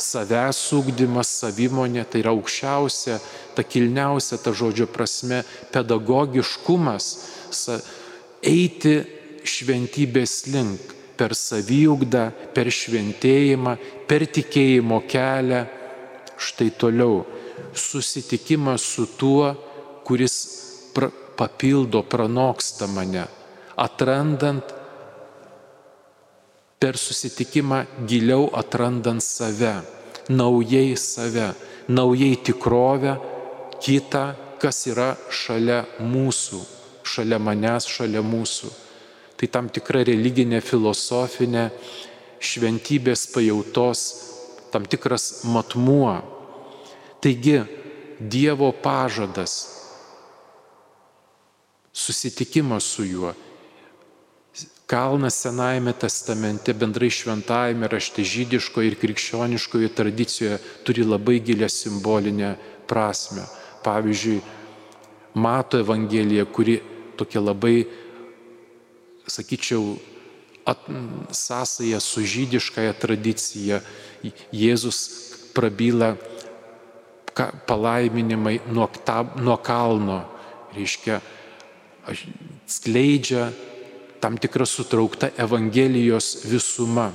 savęs 0.00 0.60
ūkdymas, 0.76 1.30
savimonė, 1.42 2.06
tai 2.08 2.24
yra 2.24 2.32
aukščiausia, 2.34 3.20
ta 3.54 3.62
kilniausia 3.62 4.38
ta 4.42 4.52
žodžio 4.56 4.86
prasme, 4.90 5.42
pedagogiškumas, 5.72 7.10
eiti 8.42 8.94
šventybės 9.44 10.34
link 10.52 10.96
per 11.20 11.34
saviugdą, 11.36 12.30
per 12.54 12.70
šventėjimą, 12.72 13.76
per 14.08 14.24
tikėjimo 14.24 15.02
kelią. 15.10 15.64
Štai 16.40 16.70
toliau 16.80 17.26
susitikimas 17.76 18.84
su 18.94 19.04
tuo, 19.20 19.52
kuris 20.08 20.36
pra, 20.96 21.10
papildo, 21.36 22.02
pranoksta 22.02 22.88
mane, 22.88 23.26
atrandant 23.76 24.72
per 26.80 26.96
susitikimą 26.96 27.82
giliau 28.08 28.48
atrandant 28.56 29.20
save, 29.20 29.74
naujai 30.32 30.96
save, 30.96 31.50
naujai 31.92 32.38
tikrovę, 32.40 33.18
kitą, 33.82 34.24
kas 34.60 34.84
yra 34.90 35.14
šalia 35.32 35.84
mūsų, 36.00 36.60
šalia 37.04 37.38
manęs, 37.40 37.88
šalia 37.88 38.22
mūsų. 38.24 38.72
Tai 39.40 39.48
tam 39.48 39.70
tikra 39.72 40.02
religinė, 40.04 40.60
filosofinė, 40.60 41.70
šventybės 42.40 43.24
pajautos, 43.32 44.04
tam 44.72 44.84
tikras 44.84 45.46
matmuo, 45.48 46.18
Taigi 47.20 47.62
Dievo 48.20 48.72
pažadas, 48.72 49.68
susitikimas 51.92 52.84
su 52.84 53.04
juo. 53.04 53.32
Kalnas 54.86 55.38
Senajame 55.40 55.92
testamente, 55.92 56.74
bendrai 56.74 57.08
šventajame 57.10 57.88
rašte 57.88 58.24
žydiškoje 58.26 58.90
ir 58.90 58.96
krikščioniškoje 59.00 59.92
tradicijoje 59.96 60.58
turi 60.84 61.04
labai 61.06 61.38
gilę 61.40 61.68
simbolinę 61.72 62.50
prasme. 62.88 63.46
Pavyzdžiui, 63.84 64.40
Mato 65.34 65.78
Evangelija, 65.78 66.44
kuri 66.44 66.80
tokia 67.16 67.40
labai, 67.40 67.84
sakyčiau, 69.26 69.94
at, 70.66 70.78
sąsaja 71.30 72.00
su 72.00 72.24
žydiškąją 72.26 72.94
tradiciją. 72.98 73.80
Jėzus 74.52 74.98
prabyla 75.54 76.16
palaiminimai 77.66 78.60
nuo, 78.68 78.88
ta, 79.04 79.22
nuo 79.36 79.56
kalno, 79.56 80.24
reiškia, 80.74 81.20
skleidžia 82.66 83.48
tam 84.20 84.36
tikra 84.36 84.66
sutraukta 84.66 85.30
Evangelijos 85.38 86.44
visuma. 86.44 87.10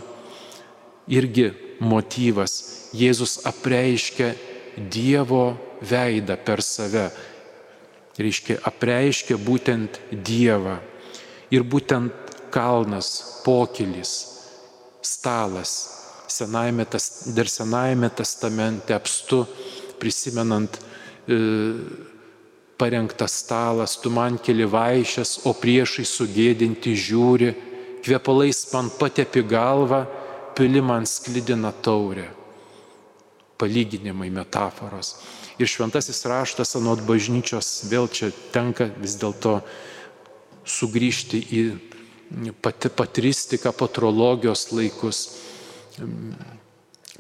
Irgi 1.05 1.51
motyvas. 1.79 2.89
Jėzus 2.95 3.43
apreiškia 3.45 4.33
Dievo 4.75 5.53
veidą 5.81 6.37
per 6.37 6.63
save. 6.63 7.09
Reiškia, 8.15 8.61
apreiškia 8.63 9.35
būtent 9.35 9.99
Dievą. 10.11 10.77
Ir 11.51 11.65
būtent 11.67 12.13
kalnas, 12.53 13.41
pokylis, 13.43 14.13
stalas. 15.03 15.75
Senajame, 16.27 16.87
dar 17.35 17.47
Senajame 17.51 18.09
testamente 18.09 18.95
apstu, 18.95 19.43
prisimenant 19.99 20.79
e, 21.27 21.37
parengtas 22.77 23.39
stalas, 23.43 23.95
tu 24.01 24.09
man 24.11 24.39
keli 24.41 24.65
vaišės, 24.67 25.45
o 25.47 25.53
priešai 25.55 26.05
sugėdinti 26.07 26.95
žiūri, 26.97 27.51
kvepalais 28.03 28.65
man 28.73 28.91
patepi 28.99 29.45
galvą, 29.47 30.03
pili 30.55 30.81
man 30.81 31.07
sklidina 31.07 31.71
taurę. 31.71 32.27
Palyginimai, 33.55 34.29
metaforos. 34.29 35.15
Ir 35.55 35.69
šventasis 35.71 36.25
raštas 36.27 36.75
anot 36.75 36.99
bažnyčios 37.07 37.85
vėl 37.87 38.09
čia 38.11 38.31
tenka 38.51 38.89
vis 38.99 39.15
dėlto 39.21 39.61
sugrįžti 40.67 41.39
į 41.39 41.61
pati 42.59 42.89
patristiką, 42.91 43.71
patrologijos 43.71 44.71
laikus. 44.75 45.21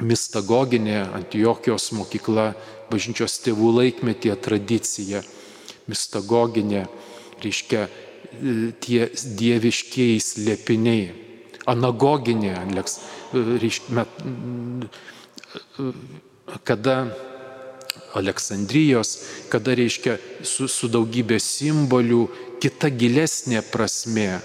Mistagoginė 0.03 1.05
Antijokijos 1.15 1.93
mokykla, 1.95 2.49
bažnyčios 2.91 3.37
tėvų 3.45 3.69
laikmetė 3.77 4.35
tradicija 4.35 5.21
mistagoginė, 5.87 6.85
reiškia 7.43 7.85
tie 8.83 9.05
dieviškieji 9.39 10.19
slėpiniai. 10.19 11.05
Anagoginė, 11.71 12.53
reiškia, 13.33 14.03
e, 14.03 15.87
kada 16.67 16.97
Aleksandrijos, 18.15 19.17
kada 19.51 19.75
reiškia 19.77 20.17
su, 20.43 20.67
su 20.71 20.89
daugybė 20.91 21.39
simbolių, 21.41 22.25
kita 22.63 22.89
gilesnė 22.89 23.61
prasme, 23.71 24.39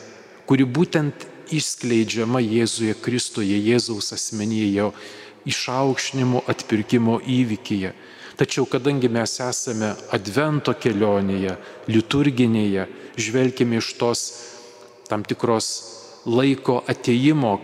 kuri 0.46 0.66
būtent 0.66 1.26
išskleidžiama 1.54 2.42
Jėzuje 2.42 2.94
Kristuje, 3.02 3.58
Jėzaus 3.58 4.12
asmenyje, 4.16 4.70
jo 4.74 4.90
išaukšnimo 5.48 6.44
atpirkimo 6.50 7.20
įvykyje. 7.24 7.94
Tačiau 8.40 8.64
kadangi 8.64 9.10
mes 9.12 9.34
esame 9.44 9.92
advento 10.16 10.72
kelionėje, 10.72 11.56
liturginėje, 11.92 12.86
žvelgime 13.20 13.80
iš 13.80 13.92
tos 14.00 14.22
tam 15.10 15.24
tikros 15.26 15.68
laiko 16.24 16.80
ateimo, 16.88 17.58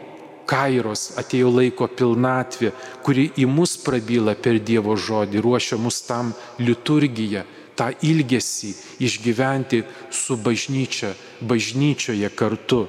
kairos, 0.48 1.10
atėjo 1.20 1.50
laiko 1.52 1.88
pilnatvė, 1.90 2.72
kuri 3.04 3.28
į 3.36 3.46
mus 3.50 3.76
prabyla 3.82 4.36
per 4.38 4.60
Dievo 4.62 4.96
žodį, 4.96 5.42
ruošia 5.42 5.78
mus 5.80 6.00
tam 6.06 6.32
liturgiją, 6.62 7.44
tą 7.76 7.90
ilgesį 8.00 8.72
išgyventi 9.04 9.82
su 10.10 10.36
bažnyčia, 10.40 11.12
bažnyčioje 11.44 12.30
kartu, 12.34 12.86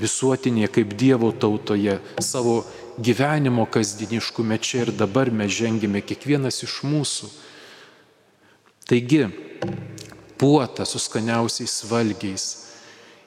visuotinėje 0.00 0.70
kaip 0.78 0.94
Dievo 0.98 1.32
tautoje, 1.32 1.98
savo 2.22 2.60
gyvenimo 3.00 3.66
kasdieniškume 3.66 4.58
čia 4.62 4.84
ir 4.86 4.92
dabar 4.94 5.32
mes 5.34 5.50
žengime 5.52 6.02
kiekvienas 6.04 6.62
iš 6.66 6.80
mūsų. 6.86 7.30
Taigi, 8.90 9.26
puota 10.38 10.86
su 10.86 10.98
skaniausiais 10.98 11.82
valgiais. 11.90 12.46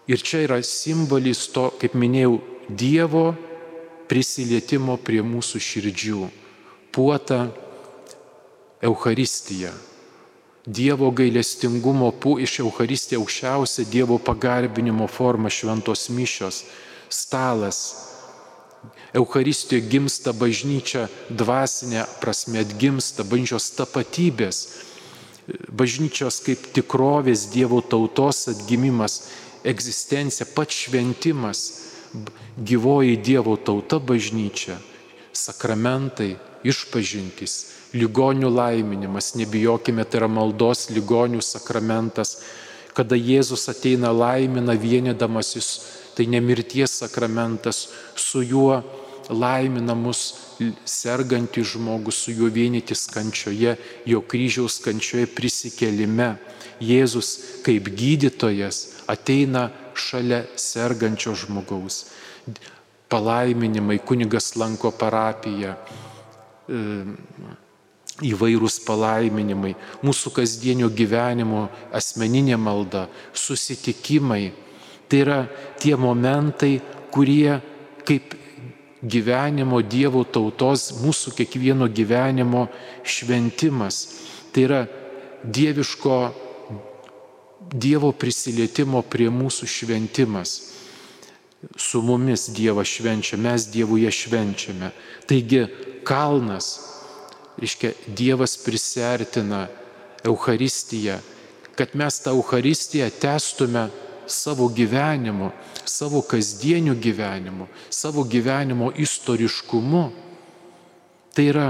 Ir 0.08 0.20
čia 0.20 0.44
yra 0.44 0.60
simbolis 0.66 1.46
to, 1.54 1.70
kaip 1.80 1.96
minėjau, 1.96 2.40
Dievo 2.68 3.34
prisilietimo 4.14 5.00
prie 5.02 5.24
mūsų 5.26 5.58
širdžių. 5.58 6.28
Puota 6.94 7.48
Euharistija. 8.86 9.72
Dievo 10.64 11.10
gailestingumo 11.12 12.12
pu 12.22 12.36
iš 12.46 12.60
Euharistija 12.62 13.18
aukščiausia 13.18 13.88
Dievo 13.90 14.20
pagarbinimo 14.22 15.08
forma 15.10 15.50
šventos 15.50 16.12
mišios. 16.14 16.62
Stalas, 17.10 17.80
Euharistijoje 19.18 19.88
gimsta 19.90 20.34
bažnyčia 20.34 21.08
dvasinė 21.30 22.06
prasme, 22.22 22.62
atgimsta 22.62 23.26
bažnyčios 23.26 23.72
tapatybės, 23.80 24.62
bažnyčios 25.74 26.38
kaip 26.46 26.70
tikrovės 26.78 27.48
Dievo 27.54 27.82
tautos 27.82 28.46
atgimimas, 28.54 29.24
egzistencija, 29.66 30.48
pats 30.54 30.86
šventimas, 30.86 31.64
gyvoji 32.58 33.18
Dievo 33.18 33.56
tauta 33.58 34.00
bažnyčia, 34.00 34.78
sakramentai, 35.34 36.36
išpažintys, 36.64 37.54
ligonių 37.94 38.50
laiminimas, 38.50 39.34
nebijokime, 39.38 40.06
tai 40.06 40.24
yra 40.24 40.30
maldos 40.32 40.90
ligonių 40.94 41.42
sakramentas, 41.44 42.40
kada 42.94 43.18
Jėzus 43.18 43.68
ateina 43.70 44.14
laimina 44.14 44.76
vienydamasis, 44.78 45.70
tai 46.14 46.28
nemirties 46.30 47.00
sakramentas, 47.02 47.88
su 48.16 48.44
juo 48.46 48.82
laimina 49.30 49.96
mus 49.98 50.34
sergantį 50.86 51.64
žmogų, 51.74 52.14
su 52.14 52.34
juo 52.34 52.50
vienytis 52.54 53.08
kančioje, 53.12 53.78
jo 54.06 54.22
kryžiaus 54.22 54.80
kančioje 54.84 55.30
prisikelime. 55.34 56.36
Jėzus 56.84 57.62
kaip 57.64 57.88
gydytojas 57.96 59.06
ateina 59.08 59.70
šalia 59.96 60.44
sergančio 60.60 61.36
žmogaus. 61.36 62.06
Palaiminimai, 63.10 64.00
kunigas 64.02 64.56
lanko 64.58 64.92
parapiją, 64.92 65.76
e, 66.68 66.82
įvairūs 68.24 68.80
palaiminimai, 68.86 69.74
mūsų 70.06 70.34
kasdienio 70.38 70.90
gyvenimo 70.90 71.68
asmeninė 71.94 72.58
malda, 72.58 73.08
susitikimai. 73.34 74.52
Tai 75.10 75.20
yra 75.20 75.40
tie 75.82 75.96
momentai, 76.00 76.80
kurie 77.14 77.60
kaip 78.08 78.36
gyvenimo 79.04 79.82
Dievo 79.84 80.24
tautos, 80.24 80.92
mūsų 81.04 81.36
kiekvieno 81.38 81.90
gyvenimo 81.92 82.68
šventimas. 83.04 84.06
Tai 84.54 84.64
yra 84.68 84.82
dieviško 85.44 86.18
Dievo 87.72 88.12
prisilietimo 88.12 89.02
prie 89.02 89.30
mūsų 89.32 89.68
šventimas. 89.70 90.56
Su 91.80 92.02
mumis 92.04 92.50
Dievas 92.52 92.92
švenčia, 92.92 93.40
mes 93.40 93.70
Dievuje 93.72 94.12
švenčiame. 94.12 94.92
Taigi 95.30 95.64
kalnas, 96.04 96.74
reiškia, 97.58 97.94
Dievas 98.08 98.58
prisertina 98.60 99.68
Euharistiją, 100.28 101.20
kad 101.76 101.96
mes 101.96 102.20
tą 102.20 102.36
Euharistiją 102.36 103.10
testume 103.20 103.88
savo 104.28 104.68
gyvenimu, 104.68 105.52
savo 105.86 106.22
kasdieniu 106.22 106.96
gyvenimu, 106.96 107.68
savo 107.90 108.24
gyvenimo 108.24 108.92
istoriškumu. 108.96 110.12
Tai 111.34 111.46
yra 111.50 111.68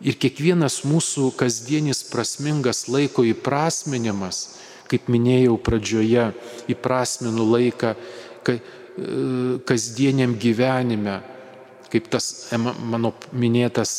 ir 0.00 0.16
kiekvienas 0.18 0.82
mūsų 0.88 1.30
kasdienis 1.36 2.02
prasmingas 2.10 2.86
laiko 2.88 3.24
įprasminimas, 3.24 4.56
kaip 4.90 5.08
minėjau 5.12 5.56
pradžioje, 5.62 6.30
įprasminu 6.72 7.46
laiką 7.52 7.94
e, 7.94 8.58
kasdieniam 9.68 10.36
gyvenime, 10.40 11.20
kaip 11.92 12.10
tas 12.12 12.48
mano 12.56 13.14
minėtas 13.32 13.96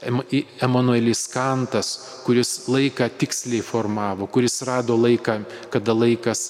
Emanuelis 0.00 1.26
Kantas, 1.28 1.88
kuris 2.24 2.68
laiką 2.72 3.10
tiksliai 3.20 3.60
formavo, 3.60 4.26
kuris 4.32 4.62
rado 4.64 4.96
laiką, 4.96 5.42
kada 5.70 5.92
laikas 5.92 6.40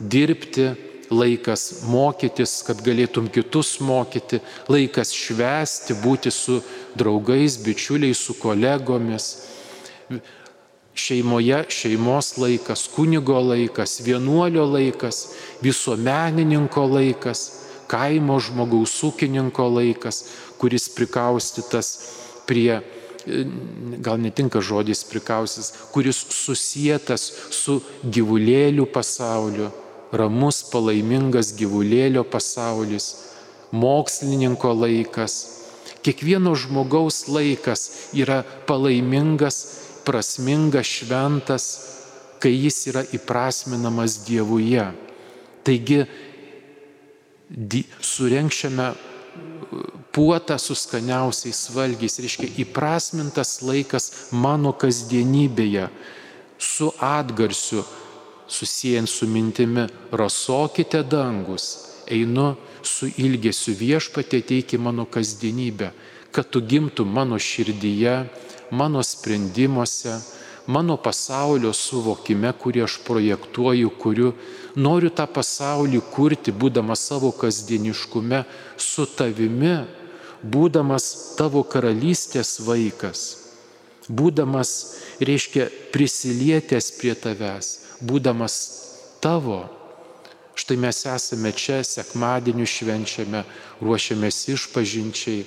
dirbti, 0.00 0.72
laikas 1.10 1.84
mokytis, 1.86 2.58
kad 2.66 2.80
galėtum 2.82 3.28
kitus 3.30 3.76
mokyti, 3.78 4.40
laikas 4.66 5.12
švesti, 5.14 5.94
būti 6.02 6.32
su 6.34 6.58
draugais, 6.98 7.60
bičiuliais, 7.62 8.18
su 8.18 8.34
kolegomis. 8.40 9.28
Šeimoje 10.96 11.64
šeimos 11.68 12.36
laikas, 12.40 12.86
kunigo 12.94 13.36
laikas, 13.50 13.98
vienuolio 14.00 14.64
laikas, 14.64 15.18
visuomenininko 15.62 16.86
laikas, 16.94 17.42
kaimo 17.86 18.38
žmogaus 18.40 18.94
ūkininko 19.04 19.68
laikas, 19.76 20.22
kuris 20.56 20.88
prikaustytas 20.96 21.92
prie 22.48 22.80
gal 23.98 24.20
netinka 24.22 24.60
žodis 24.62 25.02
prikausis, 25.10 25.72
kuris 25.92 26.18
susijęs 26.30 27.26
su 27.50 27.80
gyvulėlių 28.04 28.86
pasauliu, 28.94 29.70
ramus, 30.14 30.62
palaimingas 30.70 31.52
gyvulėlio 31.58 32.22
pasaulis, 32.30 33.08
mokslininko 33.74 34.72
laikas. 34.78 35.36
Kiekvieno 36.06 36.54
žmogaus 36.54 37.24
laikas 37.26 38.12
yra 38.14 38.44
palaimingas, 38.68 39.75
prasmingas, 40.06 40.86
šventas, 40.86 41.66
kai 42.40 42.54
jis 42.54 42.86
yra 42.92 43.02
įprasminamas 43.16 44.20
Dievuje. 44.26 44.86
Taigi 45.66 46.04
surenkščiame 48.02 48.88
puotą 50.14 50.56
su 50.58 50.74
skaniausiais 50.78 51.66
valgiais, 51.74 52.18
reiškia 52.22 52.48
įprasmintas 52.62 53.58
laikas 53.66 54.30
mano 54.32 54.72
kasdienybėje 54.72 55.88
su 56.58 56.92
atgarsiu, 57.02 57.82
susijęs 58.48 59.10
su 59.10 59.26
mintimi, 59.28 59.84
rasokite 60.12 61.02
dangus, 61.02 61.66
einu 62.06 62.54
su 62.86 63.10
ilgesiu 63.10 63.74
viešpatė 63.76 64.40
teiki 64.46 64.78
mano 64.78 65.04
kasdienybę, 65.04 65.90
kad 66.32 66.48
tu 66.50 66.62
gimtų 66.62 67.04
mano 67.04 67.38
širdyje, 67.38 68.16
mano 68.70 69.02
sprendimuose, 69.02 70.18
mano 70.66 70.96
pasaulio 70.98 71.72
suvokime, 71.72 72.50
kurį 72.58 72.84
aš 72.86 72.98
projektuoju, 73.06 73.90
kuriu, 74.02 74.32
noriu 74.76 75.10
tą 75.14 75.26
pasaulį 75.30 76.02
kurti, 76.14 76.52
būdamas 76.52 77.06
savo 77.10 77.30
kasdieniškume 77.32 78.42
su 78.76 79.06
tavimi, 79.06 79.76
būdamas 80.42 81.36
tavo 81.38 81.62
karalystės 81.62 82.58
vaikas, 82.66 83.22
būdamas, 84.08 84.72
reiškia, 85.20 85.70
prisilietęs 85.94 86.92
prie 86.98 87.14
tavęs, 87.14 87.72
būdamas 88.02 88.56
tavo. 89.22 89.64
Štai 90.56 90.78
mes 90.80 91.02
esame 91.04 91.52
čia, 91.52 91.82
sekmadienį 91.84 92.64
švenčiame, 92.64 93.42
ruošiamės 93.84 94.38
išpažinčiai 94.54 95.44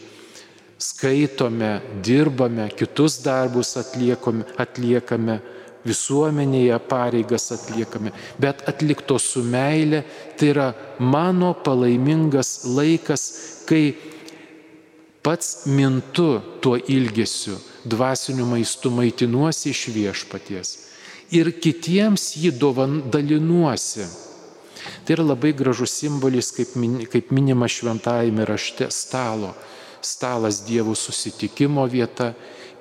skaitome, 0.79 1.81
dirbame, 2.03 2.69
kitus 2.77 3.19
darbus 3.23 3.75
atliekame, 3.79 4.45
atliekame 4.57 5.39
visuomenėje 5.87 6.77
pareigas 6.89 7.51
atliekame, 7.55 8.13
bet 8.39 8.63
atlikto 8.67 9.19
su 9.19 9.43
meile, 9.43 10.03
tai 10.39 10.51
yra 10.53 10.67
mano 10.99 11.53
palaimingas 11.65 12.63
laikas, 12.67 13.23
kai 13.67 13.93
pats 15.23 15.65
mintu 15.67 16.39
tuo 16.63 16.77
ilgesiu, 16.79 17.57
dvasiniu 17.83 18.47
maistu 18.47 18.91
maitinuosi 18.91 19.73
iš 19.73 19.87
viešpaties 19.95 20.77
ir 21.35 21.51
kitiems 21.61 22.31
jį 22.41 22.53
dovan 22.57 23.01
dalinuosi. 23.11 24.07
Tai 25.05 25.15
yra 25.17 25.25
labai 25.33 25.51
gražus 25.53 25.93
simbolis, 25.99 26.49
kaip, 26.55 26.73
min, 26.79 27.03
kaip 27.11 27.33
minima 27.35 27.67
šventajame 27.69 28.47
rašte 28.47 28.87
stalo 28.93 29.53
stalas 30.01 30.62
Dievo 30.65 30.95
susitikimo 30.95 31.85
vieta, 31.89 32.33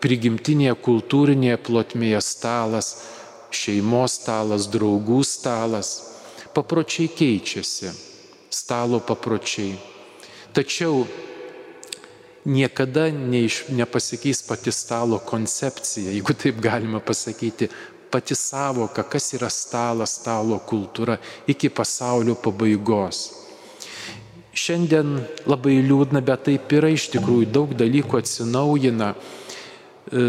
prigimtinėje 0.02 0.74
kultūrinėje 0.84 1.58
plotmėje 1.66 2.20
stalas, 2.22 2.90
šeimos 3.50 4.18
stalas, 4.20 4.68
draugų 4.70 5.22
stalas. 5.26 5.94
Papročiai 6.54 7.10
keičiasi, 7.12 7.92
stalo 8.50 9.00
papročiai. 9.04 9.76
Tačiau 10.54 11.04
niekada 12.48 13.08
neiš, 13.12 13.68
nepasikeis 13.68 14.42
pati 14.42 14.72
stalo 14.72 15.18
koncepcija, 15.18 16.10
jeigu 16.14 16.34
taip 16.34 16.60
galima 16.64 17.00
pasakyti, 17.00 17.68
pati 18.10 18.34
savoka, 18.34 19.02
kas 19.02 19.32
yra 19.36 19.50
stalas, 19.52 20.16
stalo 20.20 20.58
kultūra 20.66 21.18
iki 21.46 21.68
pasaulio 21.68 22.34
pabaigos. 22.34 23.47
Šiandien 24.58 25.18
labai 25.46 25.78
liūdna, 25.84 26.22
bet 26.24 26.46
taip 26.48 26.72
yra 26.74 26.90
iš 26.90 27.08
tikrųjų, 27.14 27.48
daug 27.54 27.74
dalykų 27.78 28.18
atsinaujina, 28.18 29.12
e, 30.10 30.24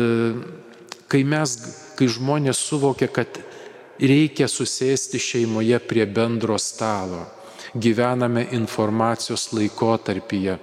kai 1.10 1.22
mes, 1.26 1.56
kai 1.98 2.10
žmonės 2.12 2.62
suvokia, 2.70 3.10
kad 3.10 3.40
reikia 4.00 4.48
susėsti 4.48 5.20
šeimoje 5.20 5.80
prie 5.90 6.06
bendro 6.06 6.58
stalo. 6.62 7.26
Gyvename 7.74 8.48
informacijos 8.58 9.50
laikotarpyje, 9.54 10.58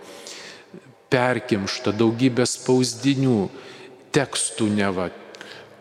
perkimšta 1.12 1.92
daugybė 1.94 2.46
spausdinių, 2.50 3.38
tekstų 4.14 4.70
neva, 4.74 5.10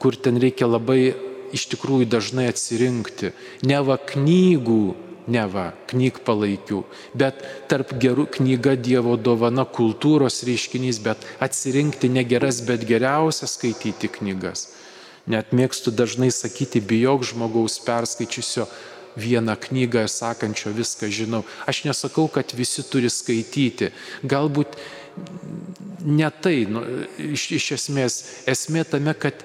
kur 0.02 0.18
ten 0.20 0.38
reikia 0.42 0.68
labai 0.70 1.16
iš 1.56 1.70
tikrųjų 1.72 2.10
dažnai 2.12 2.50
atsirinkti, 2.52 3.32
neva 3.66 3.98
knygų, 4.12 4.84
neva 5.28 5.72
knygpalaikių, 5.90 6.82
bet 7.18 7.42
tarp 7.72 7.94
gerų 8.02 8.28
knyga 8.38 8.76
Dievo 8.78 9.16
dovana 9.18 9.66
kultūros 9.66 10.44
reiškinys, 10.48 11.02
bet 11.06 11.26
atsirinkti 11.44 12.10
ne 12.10 12.26
geras, 12.28 12.62
bet 12.66 12.86
geriausias 12.88 13.58
skaityti 13.58 14.12
knygas. 14.20 14.70
Net 15.26 15.56
mėgstu 15.58 15.90
dažnai 15.90 16.30
sakyti, 16.30 16.84
bijok 16.86 17.26
žmogaus 17.26 17.80
perskaičiusio 17.82 18.68
vieną 19.18 19.56
knygą 19.58 20.06
ir 20.06 20.12
sakančio 20.12 20.74
viską 20.76 21.10
žinau. 21.10 21.42
Aš 21.66 21.86
nesakau, 21.88 22.28
kad 22.28 22.54
visi 22.54 22.84
turi 22.86 23.10
skaityti. 23.10 23.90
Galbūt 24.24 24.78
ne 26.06 26.30
tai, 26.42 26.66
nu, 26.70 26.84
iš, 27.18 27.50
iš 27.58 27.72
esmės, 27.80 28.22
esmė 28.52 28.86
tame, 28.86 29.16
kad 29.18 29.42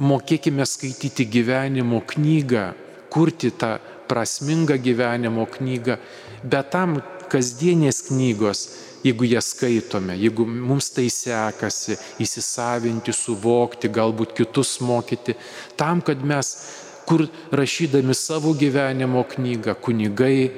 mokėkime 0.00 0.64
skaityti 0.66 1.28
gyvenimo 1.28 2.00
knygą, 2.08 2.70
kurti 3.12 3.50
tą 3.52 3.76
prasmingą 4.10 4.78
gyvenimo 4.82 5.46
knygą, 5.46 5.96
bet 6.42 6.70
tam 6.74 6.98
kasdienės 7.30 8.02
knygos, 8.08 8.64
jeigu 9.06 9.28
jas 9.30 9.52
skaitome, 9.54 10.16
jeigu 10.18 10.44
mums 10.46 10.90
tai 10.94 11.06
sekasi 11.12 11.96
įsisavinti, 12.20 13.14
suvokti, 13.14 13.90
galbūt 13.92 14.34
kitus 14.40 14.78
mokyti, 14.84 15.36
tam, 15.78 16.02
kad 16.04 16.24
mes, 16.26 16.50
kur 17.08 17.24
rašydami 17.54 18.16
savo 18.18 18.52
gyvenimo 18.58 19.22
knygą, 19.30 19.76
kunigai, 19.84 20.50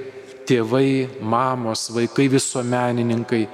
tėvai, 0.49 1.21
mamos, 1.21 1.87
vaikai, 1.95 2.27
visuomenininkai, 2.33 3.45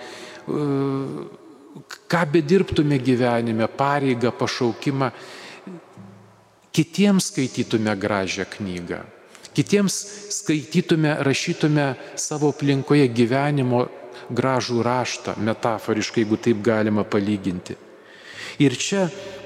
ką 2.08 2.24
bedirbtume 2.32 2.96
gyvenime, 3.04 3.68
pareigą, 3.68 4.32
pašaukimą, 4.40 5.12
kitiems 6.72 7.32
skaitytume 7.32 7.92
gražią 7.98 8.46
knygą 8.56 9.04
kitiems 9.59 9.99
skaitytume, 10.38 11.16
rašytume 11.27 11.90
savo 12.14 12.53
aplinkoje 12.55 13.09
gyvenimo 13.11 13.88
gražų 14.31 14.83
raštą, 14.87 15.35
metaforiškai, 15.42 16.23
jeigu 16.23 16.38
taip 16.38 16.62
galima 16.62 17.05
palyginti. 17.05 17.77
Ir 18.59 18.75
čia 18.75 19.05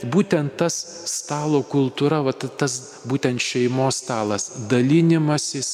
būtent 0.09 0.57
tas 0.61 0.77
stalo 1.09 1.63
kultūra, 1.69 2.23
va, 2.25 2.33
tas 2.33 3.03
būtent 3.09 3.41
šeimos 3.43 4.01
stalas, 4.05 4.49
dalinimasis, 4.71 5.73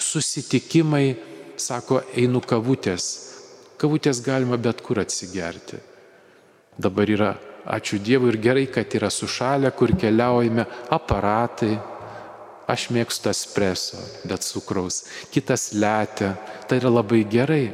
susitikimai, 0.00 1.16
sako, 1.60 2.00
einu 2.16 2.40
kavutės. 2.40 3.10
Kavutės 3.78 4.22
galima 4.24 4.56
bet 4.56 4.80
kur 4.82 5.02
atsigerti. 5.02 5.78
Dabar 6.78 7.10
yra, 7.10 7.34
ačiū 7.68 7.98
Dievui 8.02 8.32
ir 8.32 8.40
gerai, 8.42 8.66
kad 8.72 8.94
yra 8.94 9.10
sušalę, 9.12 9.70
kur 9.76 9.92
keliaujame 9.98 10.64
aparatai, 10.94 11.76
Aš 12.68 12.90
mėgstu 12.92 13.30
espreso, 13.32 14.00
bet 14.28 14.44
cukraus, 14.44 15.06
kitas 15.32 15.70
letė, 15.72 16.34
tai 16.68 16.82
yra 16.82 16.90
labai 16.92 17.22
gerai. 17.24 17.70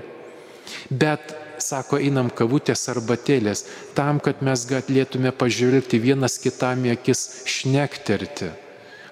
Bet, 0.87 1.35
sako, 1.59 1.99
einam 1.99 2.31
kavutės 2.31 2.87
arbatėlės, 2.93 3.65
tam, 3.99 4.21
kad 4.23 4.43
mes 4.47 4.63
galėtume 4.71 5.35
pažiūrėti 5.35 5.99
vienas 5.99 6.39
kitam 6.43 6.87
į 6.87 6.95
akis, 6.95 7.25
šnekterti, 7.51 8.53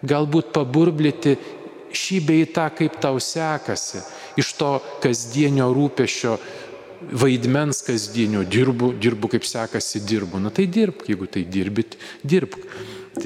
galbūt 0.06 0.54
paburblyti 0.54 1.36
šį 1.92 2.22
bei 2.30 2.46
tą, 2.46 2.68
kaip 2.78 3.02
tau 3.02 3.18
sekasi, 3.20 4.04
iš 4.38 4.54
to 4.58 4.72
kasdienio 5.02 5.72
rūpešio 5.74 6.38
vaidmens 7.10 7.82
kasdienio, 7.82 8.44
dirbu, 8.46 8.92
dirbu 9.02 9.34
kaip 9.34 9.46
sekasi, 9.46 10.02
dirbu. 10.06 10.38
Na 10.38 10.52
tai 10.54 10.68
dirbk, 10.70 11.08
jeigu 11.10 11.26
tai 11.26 11.42
dirbit, 11.42 11.98
dirbk 12.22 12.58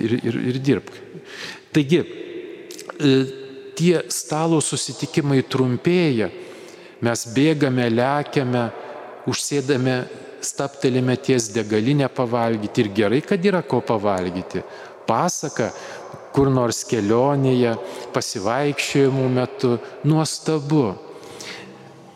ir, 0.00 0.16
ir, 0.22 0.38
ir 0.52 0.60
dirbk. 0.64 1.02
Taigi, 1.76 2.00
tie 3.76 3.96
stalo 4.12 4.60
susitikimai 4.64 5.42
trumpėja, 5.44 6.30
mes 7.04 7.24
bėgame, 7.36 7.88
lekiame, 7.92 8.64
užsėdame, 9.28 9.96
staptelėme 10.46 11.16
ties 11.20 11.50
degalinę 11.54 12.08
pavalgyti 12.12 12.84
ir 12.84 12.92
gerai, 12.94 13.22
kad 13.24 13.44
yra 13.44 13.62
ko 13.66 13.80
pavalgyti. 13.84 14.62
Pasaka, 15.06 15.70
kur 16.34 16.50
nors 16.52 16.82
kelionėje, 16.88 17.74
pasivaikščiojimų 18.14 19.26
metu, 19.32 19.76
nuostabu. 20.04 20.86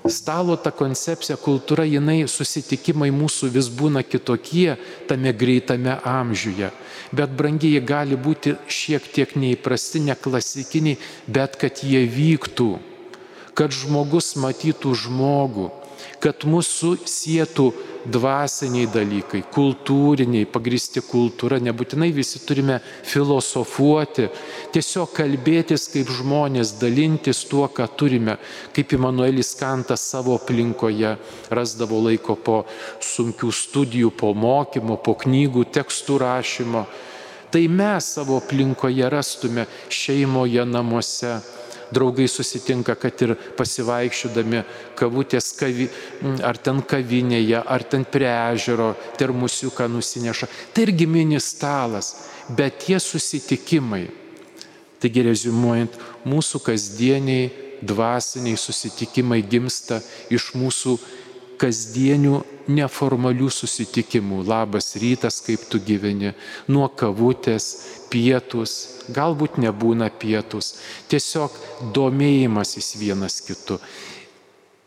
Stalo 0.08 0.54
ta 0.56 0.70
koncepcija, 0.72 1.36
kultūra, 1.36 1.84
jinai 1.84 2.22
susitikimai 2.24 3.10
mūsų 3.12 3.50
vis 3.52 3.68
būna 3.68 4.00
kitokie 4.00 4.78
tame 5.10 5.32
greitame 5.36 5.98
amžiuje. 6.08 6.70
Bet 7.12 7.34
brangiai 7.36 7.82
gali 7.84 8.16
būti 8.16 8.54
šiek 8.64 9.10
tiek 9.12 9.34
neįprasti, 9.36 10.00
neklasikiniai, 10.06 10.96
bet 11.28 11.58
kad 11.60 11.82
jie 11.84 12.06
vyktų, 12.08 12.70
kad 13.52 13.76
žmogus 13.76 14.32
matytų 14.40 14.94
žmogų, 15.04 15.68
kad 16.20 16.44
mūsų 16.44 16.96
sėtų 17.08 17.70
dvasiniai 18.10 18.88
dalykai, 18.88 19.42
kultūriniai, 19.52 20.46
pagristi 20.48 21.02
kultūra, 21.04 21.58
nebūtinai 21.60 22.08
visi 22.16 22.40
turime 22.44 22.78
filosofuoti, 23.08 24.28
tiesiog 24.72 25.12
kalbėtis 25.16 25.88
kaip 25.92 26.08
žmonės, 26.20 26.74
dalintis 26.80 27.42
tuo, 27.50 27.66
ką 27.68 27.88
turime, 28.00 28.38
kaip 28.76 28.96
Immanuelis 28.96 29.52
Kantas 29.60 30.04
savo 30.12 30.38
aplinkoje 30.40 31.16
rasdavo 31.52 32.00
laiko 32.06 32.36
po 32.36 32.62
sunkių 33.04 33.52
studijų, 33.52 34.12
po 34.16 34.32
mokymo, 34.32 34.96
po 34.96 35.16
knygų, 35.20 35.68
tekstų 35.76 36.20
rašymo. 36.24 36.86
Tai 37.50 37.64
mes 37.66 38.12
savo 38.14 38.38
aplinkoje 38.38 39.08
rastume 39.10 39.66
šeimoje, 39.90 40.64
namuose 40.64 41.40
draugai 41.94 42.28
susitinka, 42.30 42.94
kad 42.98 43.22
ir 43.24 43.34
pasivaikščiodami 43.58 44.62
kavutės 44.98 45.52
kavi, 45.58 45.88
ar 46.46 46.58
ten 46.58 46.82
kavinėje, 46.82 47.60
ar 47.60 47.84
ten 47.84 48.04
prie 48.04 48.30
ežero, 48.30 48.92
termusiuką 49.20 49.88
nusineša. 49.90 50.48
Tai 50.74 50.86
irgi 50.86 51.08
mini 51.10 51.40
stalas, 51.42 52.14
bet 52.48 52.84
tie 52.86 53.00
susitikimai. 53.02 54.06
Taigi 55.00 55.24
rezumuojant, 55.24 55.96
mūsų 56.28 56.60
kasdieniai 56.66 57.48
dvasiniai 57.80 58.58
susitikimai 58.60 59.40
gimsta 59.42 60.02
iš 60.28 60.50
mūsų 60.58 60.98
kasdienių 61.60 62.40
neformalių 62.70 63.50
susitikimų. 63.52 64.42
Labas 64.48 64.94
rytas, 65.00 65.40
kaip 65.44 65.66
tu 65.70 65.80
gyveni, 65.82 66.34
nuo 66.70 66.88
kavutės, 66.88 67.70
pietus, 68.10 68.76
galbūt 69.14 69.58
nebūna 69.62 70.10
pietus, 70.20 70.76
tiesiog 71.10 71.54
domėjimasis 71.96 72.94
vienas 73.00 73.40
kitu, 73.46 73.78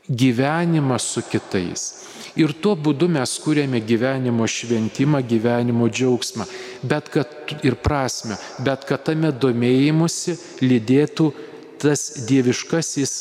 gyvenimas 0.09 1.07
su 1.15 1.23
kitais. 1.27 1.85
Ir 2.39 2.55
tuo 2.57 2.73
būdu 2.75 3.07
mes 3.13 3.35
kūrėme 3.43 3.79
gyvenimo 3.85 4.47
šventimą, 4.49 5.21
gyvenimo 5.29 5.87
džiaugsmą, 5.91 6.47
bet 6.81 7.11
kad 7.13 7.53
ir 7.61 7.77
prasme, 7.77 8.39
bet 8.65 8.87
kad 8.89 9.05
tame 9.05 9.29
domėjimusi 9.31 10.37
lydėtų 10.63 11.29
tas 11.83 12.07
dieviškasis 12.29 13.13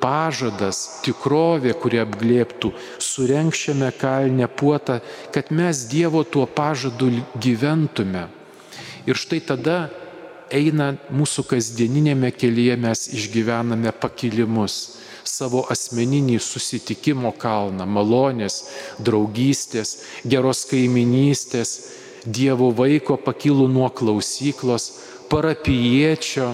pažadas, 0.00 1.00
tikrovė, 1.04 1.74
kuri 1.76 2.00
apglėptų, 2.00 2.72
surenkščiame 3.02 3.90
kalnę 4.00 4.48
puotą, 4.48 5.00
kad 5.34 5.50
mes 5.52 5.84
Dievo 5.90 6.24
tuo 6.24 6.46
pažadu 6.46 7.10
gyventume. 7.36 8.28
Ir 9.08 9.20
štai 9.20 9.40
tada 9.44 9.90
eina 10.52 10.94
mūsų 11.12 11.44
kasdieninėme 11.52 12.32
kelyje 12.32 12.76
mes 12.80 13.06
išgyvename 13.12 13.92
pakilimus, 14.00 14.96
savo 15.24 15.66
asmeninį 15.70 16.38
susitikimo 16.40 17.32
kalną, 17.36 17.86
malonės, 17.86 18.64
draugystės, 18.98 20.00
geros 20.24 20.64
kaiminystės, 20.70 21.96
Dievo 22.20 22.68
vaiko 22.76 23.16
pakilų 23.16 23.64
nuo 23.72 23.86
klausyklos, 23.96 24.90
parapijiečio, 25.32 26.50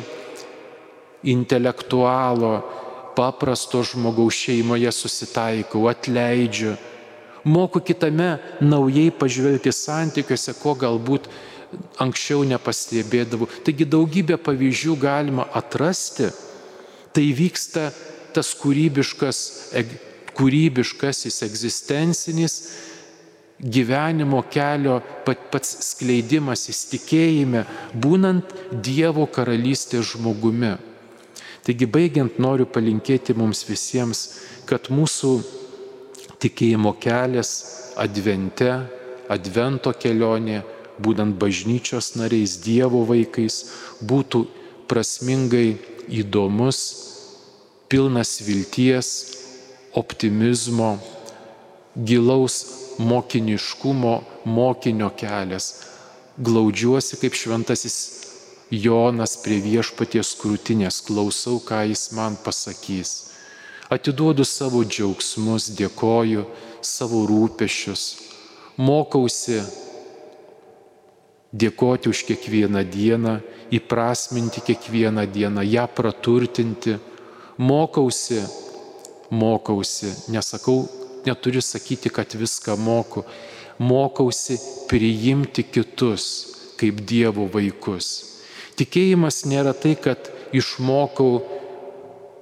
intelektualo, 1.26 2.60
paprasto 3.16 3.82
žmogaus 3.82 4.36
šeimoje 4.36 4.92
susitaikau, 4.92 5.86
atleidžiu, 5.90 6.76
moku 7.44 7.80
kitame 7.80 8.36
naujai 8.60 9.10
pažvelgti 9.10 9.72
santykiuose, 9.72 10.56
ko 10.60 10.74
galbūt 10.78 11.30
anksčiau 12.02 12.44
nepastebėdavau. 12.48 13.48
Taigi 13.66 13.86
daugybę 13.88 14.38
pavyzdžių 14.40 14.98
galima 15.00 15.46
atrasti. 15.56 16.30
Tai 17.16 17.24
vyksta 17.32 17.88
tas 18.36 18.52
kūrybiškas, 18.60 19.38
kūrybiškasis, 20.36 21.40
egzistencinis 21.46 22.58
gyvenimo 23.56 24.42
kelio 24.52 24.98
pats 25.24 25.70
skleidimas 25.86 26.66
įstikėjime, 26.68 27.64
būnant 27.96 28.52
Dievo 28.84 29.24
karalystės 29.32 30.12
žmogumi. 30.12 30.74
Taigi 31.66 31.86
baigiant 31.90 32.38
noriu 32.38 32.66
palinkėti 32.70 33.34
mums 33.34 33.64
visiems, 33.66 34.20
kad 34.70 34.86
mūsų 34.86 35.32
tikėjimo 36.38 36.92
kelias 37.02 37.50
advente, 37.98 38.70
advento 39.32 39.90
kelionė 39.90 40.60
būdant 41.02 41.34
bažnyčios 41.40 42.14
nariais, 42.20 42.56
Dievo 42.62 43.02
vaikais, 43.08 43.56
būtų 43.98 44.44
prasmingai 44.86 45.76
įdomus, 46.06 46.78
pilnas 47.90 48.38
vilties, 48.46 49.10
optimizmo, 49.96 50.96
gilaus 51.96 52.60
mokiniškumo, 52.98 54.14
mokinio 54.44 55.10
kelias. 55.18 55.82
Glaudžiuosi 56.36 57.18
kaip 57.20 57.34
šventasis 57.36 58.25
Jonas 58.70 59.36
prie 59.38 59.60
viešpaties 59.62 60.32
krūtinės, 60.40 61.00
klausau, 61.06 61.60
ką 61.62 61.84
jis 61.86 62.10
man 62.18 62.34
pasakys. 62.42 63.30
Atiduodu 63.86 64.42
savo 64.42 64.82
džiaugsmus, 64.82 65.70
dėkoju 65.78 66.42
savo 66.82 67.22
rūpešius, 67.30 68.06
mokausi 68.76 69.60
dėkoti 71.54 72.10
už 72.10 72.24
kiekvieną 72.26 72.82
dieną, 72.90 73.38
įprasminti 73.70 74.60
kiekvieną 74.66 75.26
dieną, 75.30 75.62
ją 75.62 75.86
praturtinti. 75.86 76.98
Mokausi, 77.58 78.42
mokausi, 79.30 80.10
nesakau, 80.28 80.88
neturiu 81.24 81.62
sakyti, 81.62 82.10
kad 82.10 82.34
viską 82.34 82.76
moku. 82.76 83.24
Mokausi 83.78 84.58
priimti 84.90 85.62
kitus 85.62 86.26
kaip 86.76 87.00
Dievo 87.06 87.46
vaikus. 87.48 88.35
Tikėjimas 88.76 89.44
nėra 89.48 89.72
tai, 89.72 89.94
kad 89.96 90.30
išmokau 90.52 91.40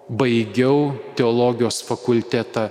baigiau 0.08 0.92
teologijos 1.16 1.80
fakultetą, 1.86 2.68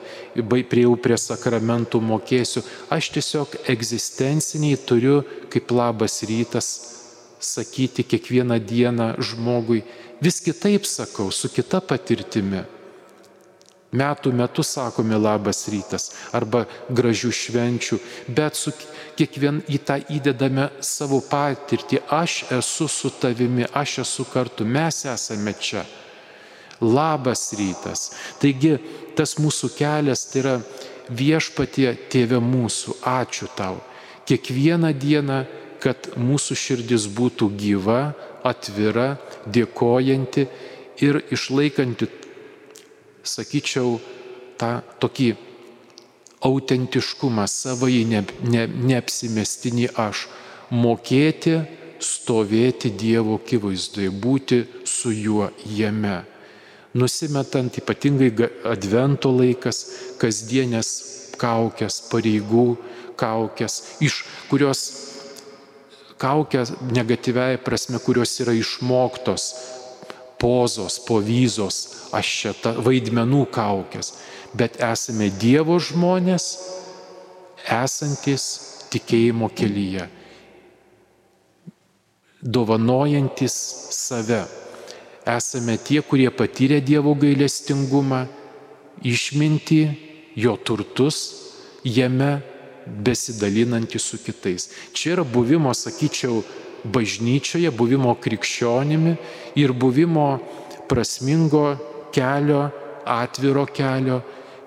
priejau 0.69 0.97
prie 1.01 1.17
sakramentų, 1.17 2.01
mokėsiu. 2.03 2.61
Aš 2.93 3.09
tiesiog 3.15 3.55
egzistenciniai 3.73 4.77
turiu 4.77 5.21
kaip 5.53 5.71
labas 5.73 6.21
rytas 6.29 6.69
sakyti 7.43 8.03
kiekvieną 8.03 8.59
dieną 8.59 9.13
žmogui. 9.19 9.83
Vis 10.23 10.39
kitaip 10.39 10.85
sakau, 10.87 11.31
su 11.31 11.49
kita 11.49 11.81
patirtimi. 11.81 12.63
Metų 13.93 14.31
metu 14.33 14.63
sakome 14.65 15.17
labas 15.21 15.67
rytas 15.69 16.09
arba 16.33 16.65
gražių 16.89 17.29
švenčių, 17.39 17.99
bet 18.33 18.57
su 18.57 18.73
kiekvien 19.17 19.61
į 19.69 19.79
tą 19.85 19.99
įdedame 20.15 20.69
savo 20.81 21.21
patirtį. 21.21 22.01
Aš 22.09 22.39
esu 22.57 22.87
su 22.89 23.13
tavimi, 23.21 23.67
aš 23.69 23.99
esu 24.05 24.25
kartu, 24.25 24.65
mes 24.65 25.03
esame 25.05 25.53
čia 25.59 25.85
labas 26.81 27.51
rytas. 27.57 28.11
Taigi 28.41 28.77
tas 29.17 29.37
mūsų 29.37 29.69
kelias 29.77 30.25
tai 30.31 30.41
yra 30.41 30.55
viešpatie 31.09 31.93
tėve 32.11 32.39
mūsų, 32.43 32.97
ačiū 33.05 33.49
tau. 33.57 33.77
Kiekvieną 34.27 34.93
dieną, 34.95 35.43
kad 35.83 36.13
mūsų 36.15 36.55
širdis 36.55 37.09
būtų 37.11 37.49
gyva, 37.59 38.13
atvira, 38.47 39.17
dėkojanti 39.45 40.47
ir 41.03 41.19
išlaikanti, 41.33 42.07
sakyčiau, 43.23 43.97
tą 44.59 44.81
tokį 45.01 45.33
autentiškumą, 46.43 47.47
savai 47.47 48.03
ne, 48.07 48.23
ne, 48.43 48.65
neapsimestinį 48.67 49.89
aš, 49.99 50.27
mokėti 50.73 51.57
stovėti 52.03 52.91
Dievo 52.99 53.37
akivaizdoje, 53.39 54.11
būti 54.11 54.63
su 54.87 55.13
juo 55.15 55.49
jame. 55.63 56.23
Nusimetant 56.93 57.79
ypatingai 57.79 58.29
advento 58.69 59.31
laikas, 59.33 59.79
kasdienės 60.21 60.89
kaukės, 61.41 62.03
pareigų 62.11 62.67
kaukės, 63.17 63.79
iš 64.03 64.21
kurios 64.51 64.83
kaukės 66.21 66.75
negatyviai 66.93 67.57
prasme, 67.61 67.99
kurios 68.03 68.35
yra 68.43 68.53
išmoktos 68.55 69.47
pozos, 70.43 70.99
povyzos, 71.07 72.09
aš 72.11 72.29
ta 72.59 72.73
vaidmenų 72.83 73.45
kaukės, 73.55 74.11
bet 74.51 74.75
esame 74.83 75.29
Dievo 75.39 75.77
žmonės, 75.79 76.47
esantis 77.63 78.45
tikėjimo 78.91 79.47
kelyje, 79.55 80.09
dovanojantis 82.43 83.55
save. 83.95 84.43
Esame 85.23 85.77
tie, 85.79 86.01
kurie 86.03 86.27
patyrė 86.35 86.81
Dievo 86.83 87.13
gailestingumą, 87.15 88.25
išminti, 89.07 89.85
jo 90.35 90.57
turtus, 90.59 91.21
jame 91.87 92.41
besidalinantys 92.83 94.03
su 94.11 94.19
kitais. 94.19 94.67
Čia 94.91 95.15
yra 95.15 95.23
buvimo, 95.23 95.71
sakyčiau, 95.71 96.43
bažnyčioje, 96.83 97.71
buvimo 97.71 98.15
krikščionimi 98.19 99.15
ir 99.59 99.73
buvimo 99.73 100.27
prasmingo 100.89 101.65
kelio, 102.13 102.67
atviro 103.05 103.65
kelio, 103.65 104.21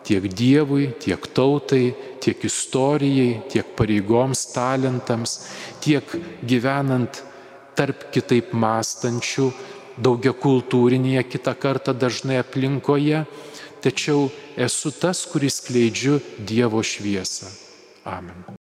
tiek 0.07 0.27
Dievui, 0.31 0.91
tiek 1.03 1.27
tautai, 1.35 1.95
tiek 2.23 2.45
istorijai, 2.47 3.43
tiek 3.51 3.73
pareigoms, 3.79 4.47
talentams, 4.55 5.41
tiek 5.83 6.05
gyvenant 6.47 7.23
tarp 7.77 8.09
kitaip 8.14 8.55
mąstančių, 8.57 9.51
daugia 9.99 10.33
kultūrinėje 10.37 11.27
kitą 11.35 11.57
kartą 11.59 11.95
dažnai 11.97 12.39
aplinkoje, 12.41 13.25
tačiau 13.85 14.29
esu 14.57 14.95
tas, 14.95 15.25
kuris 15.29 15.61
kleidžiu 15.67 16.21
Dievo 16.39 16.83
šviesą. 16.87 17.51
Amen. 18.07 18.47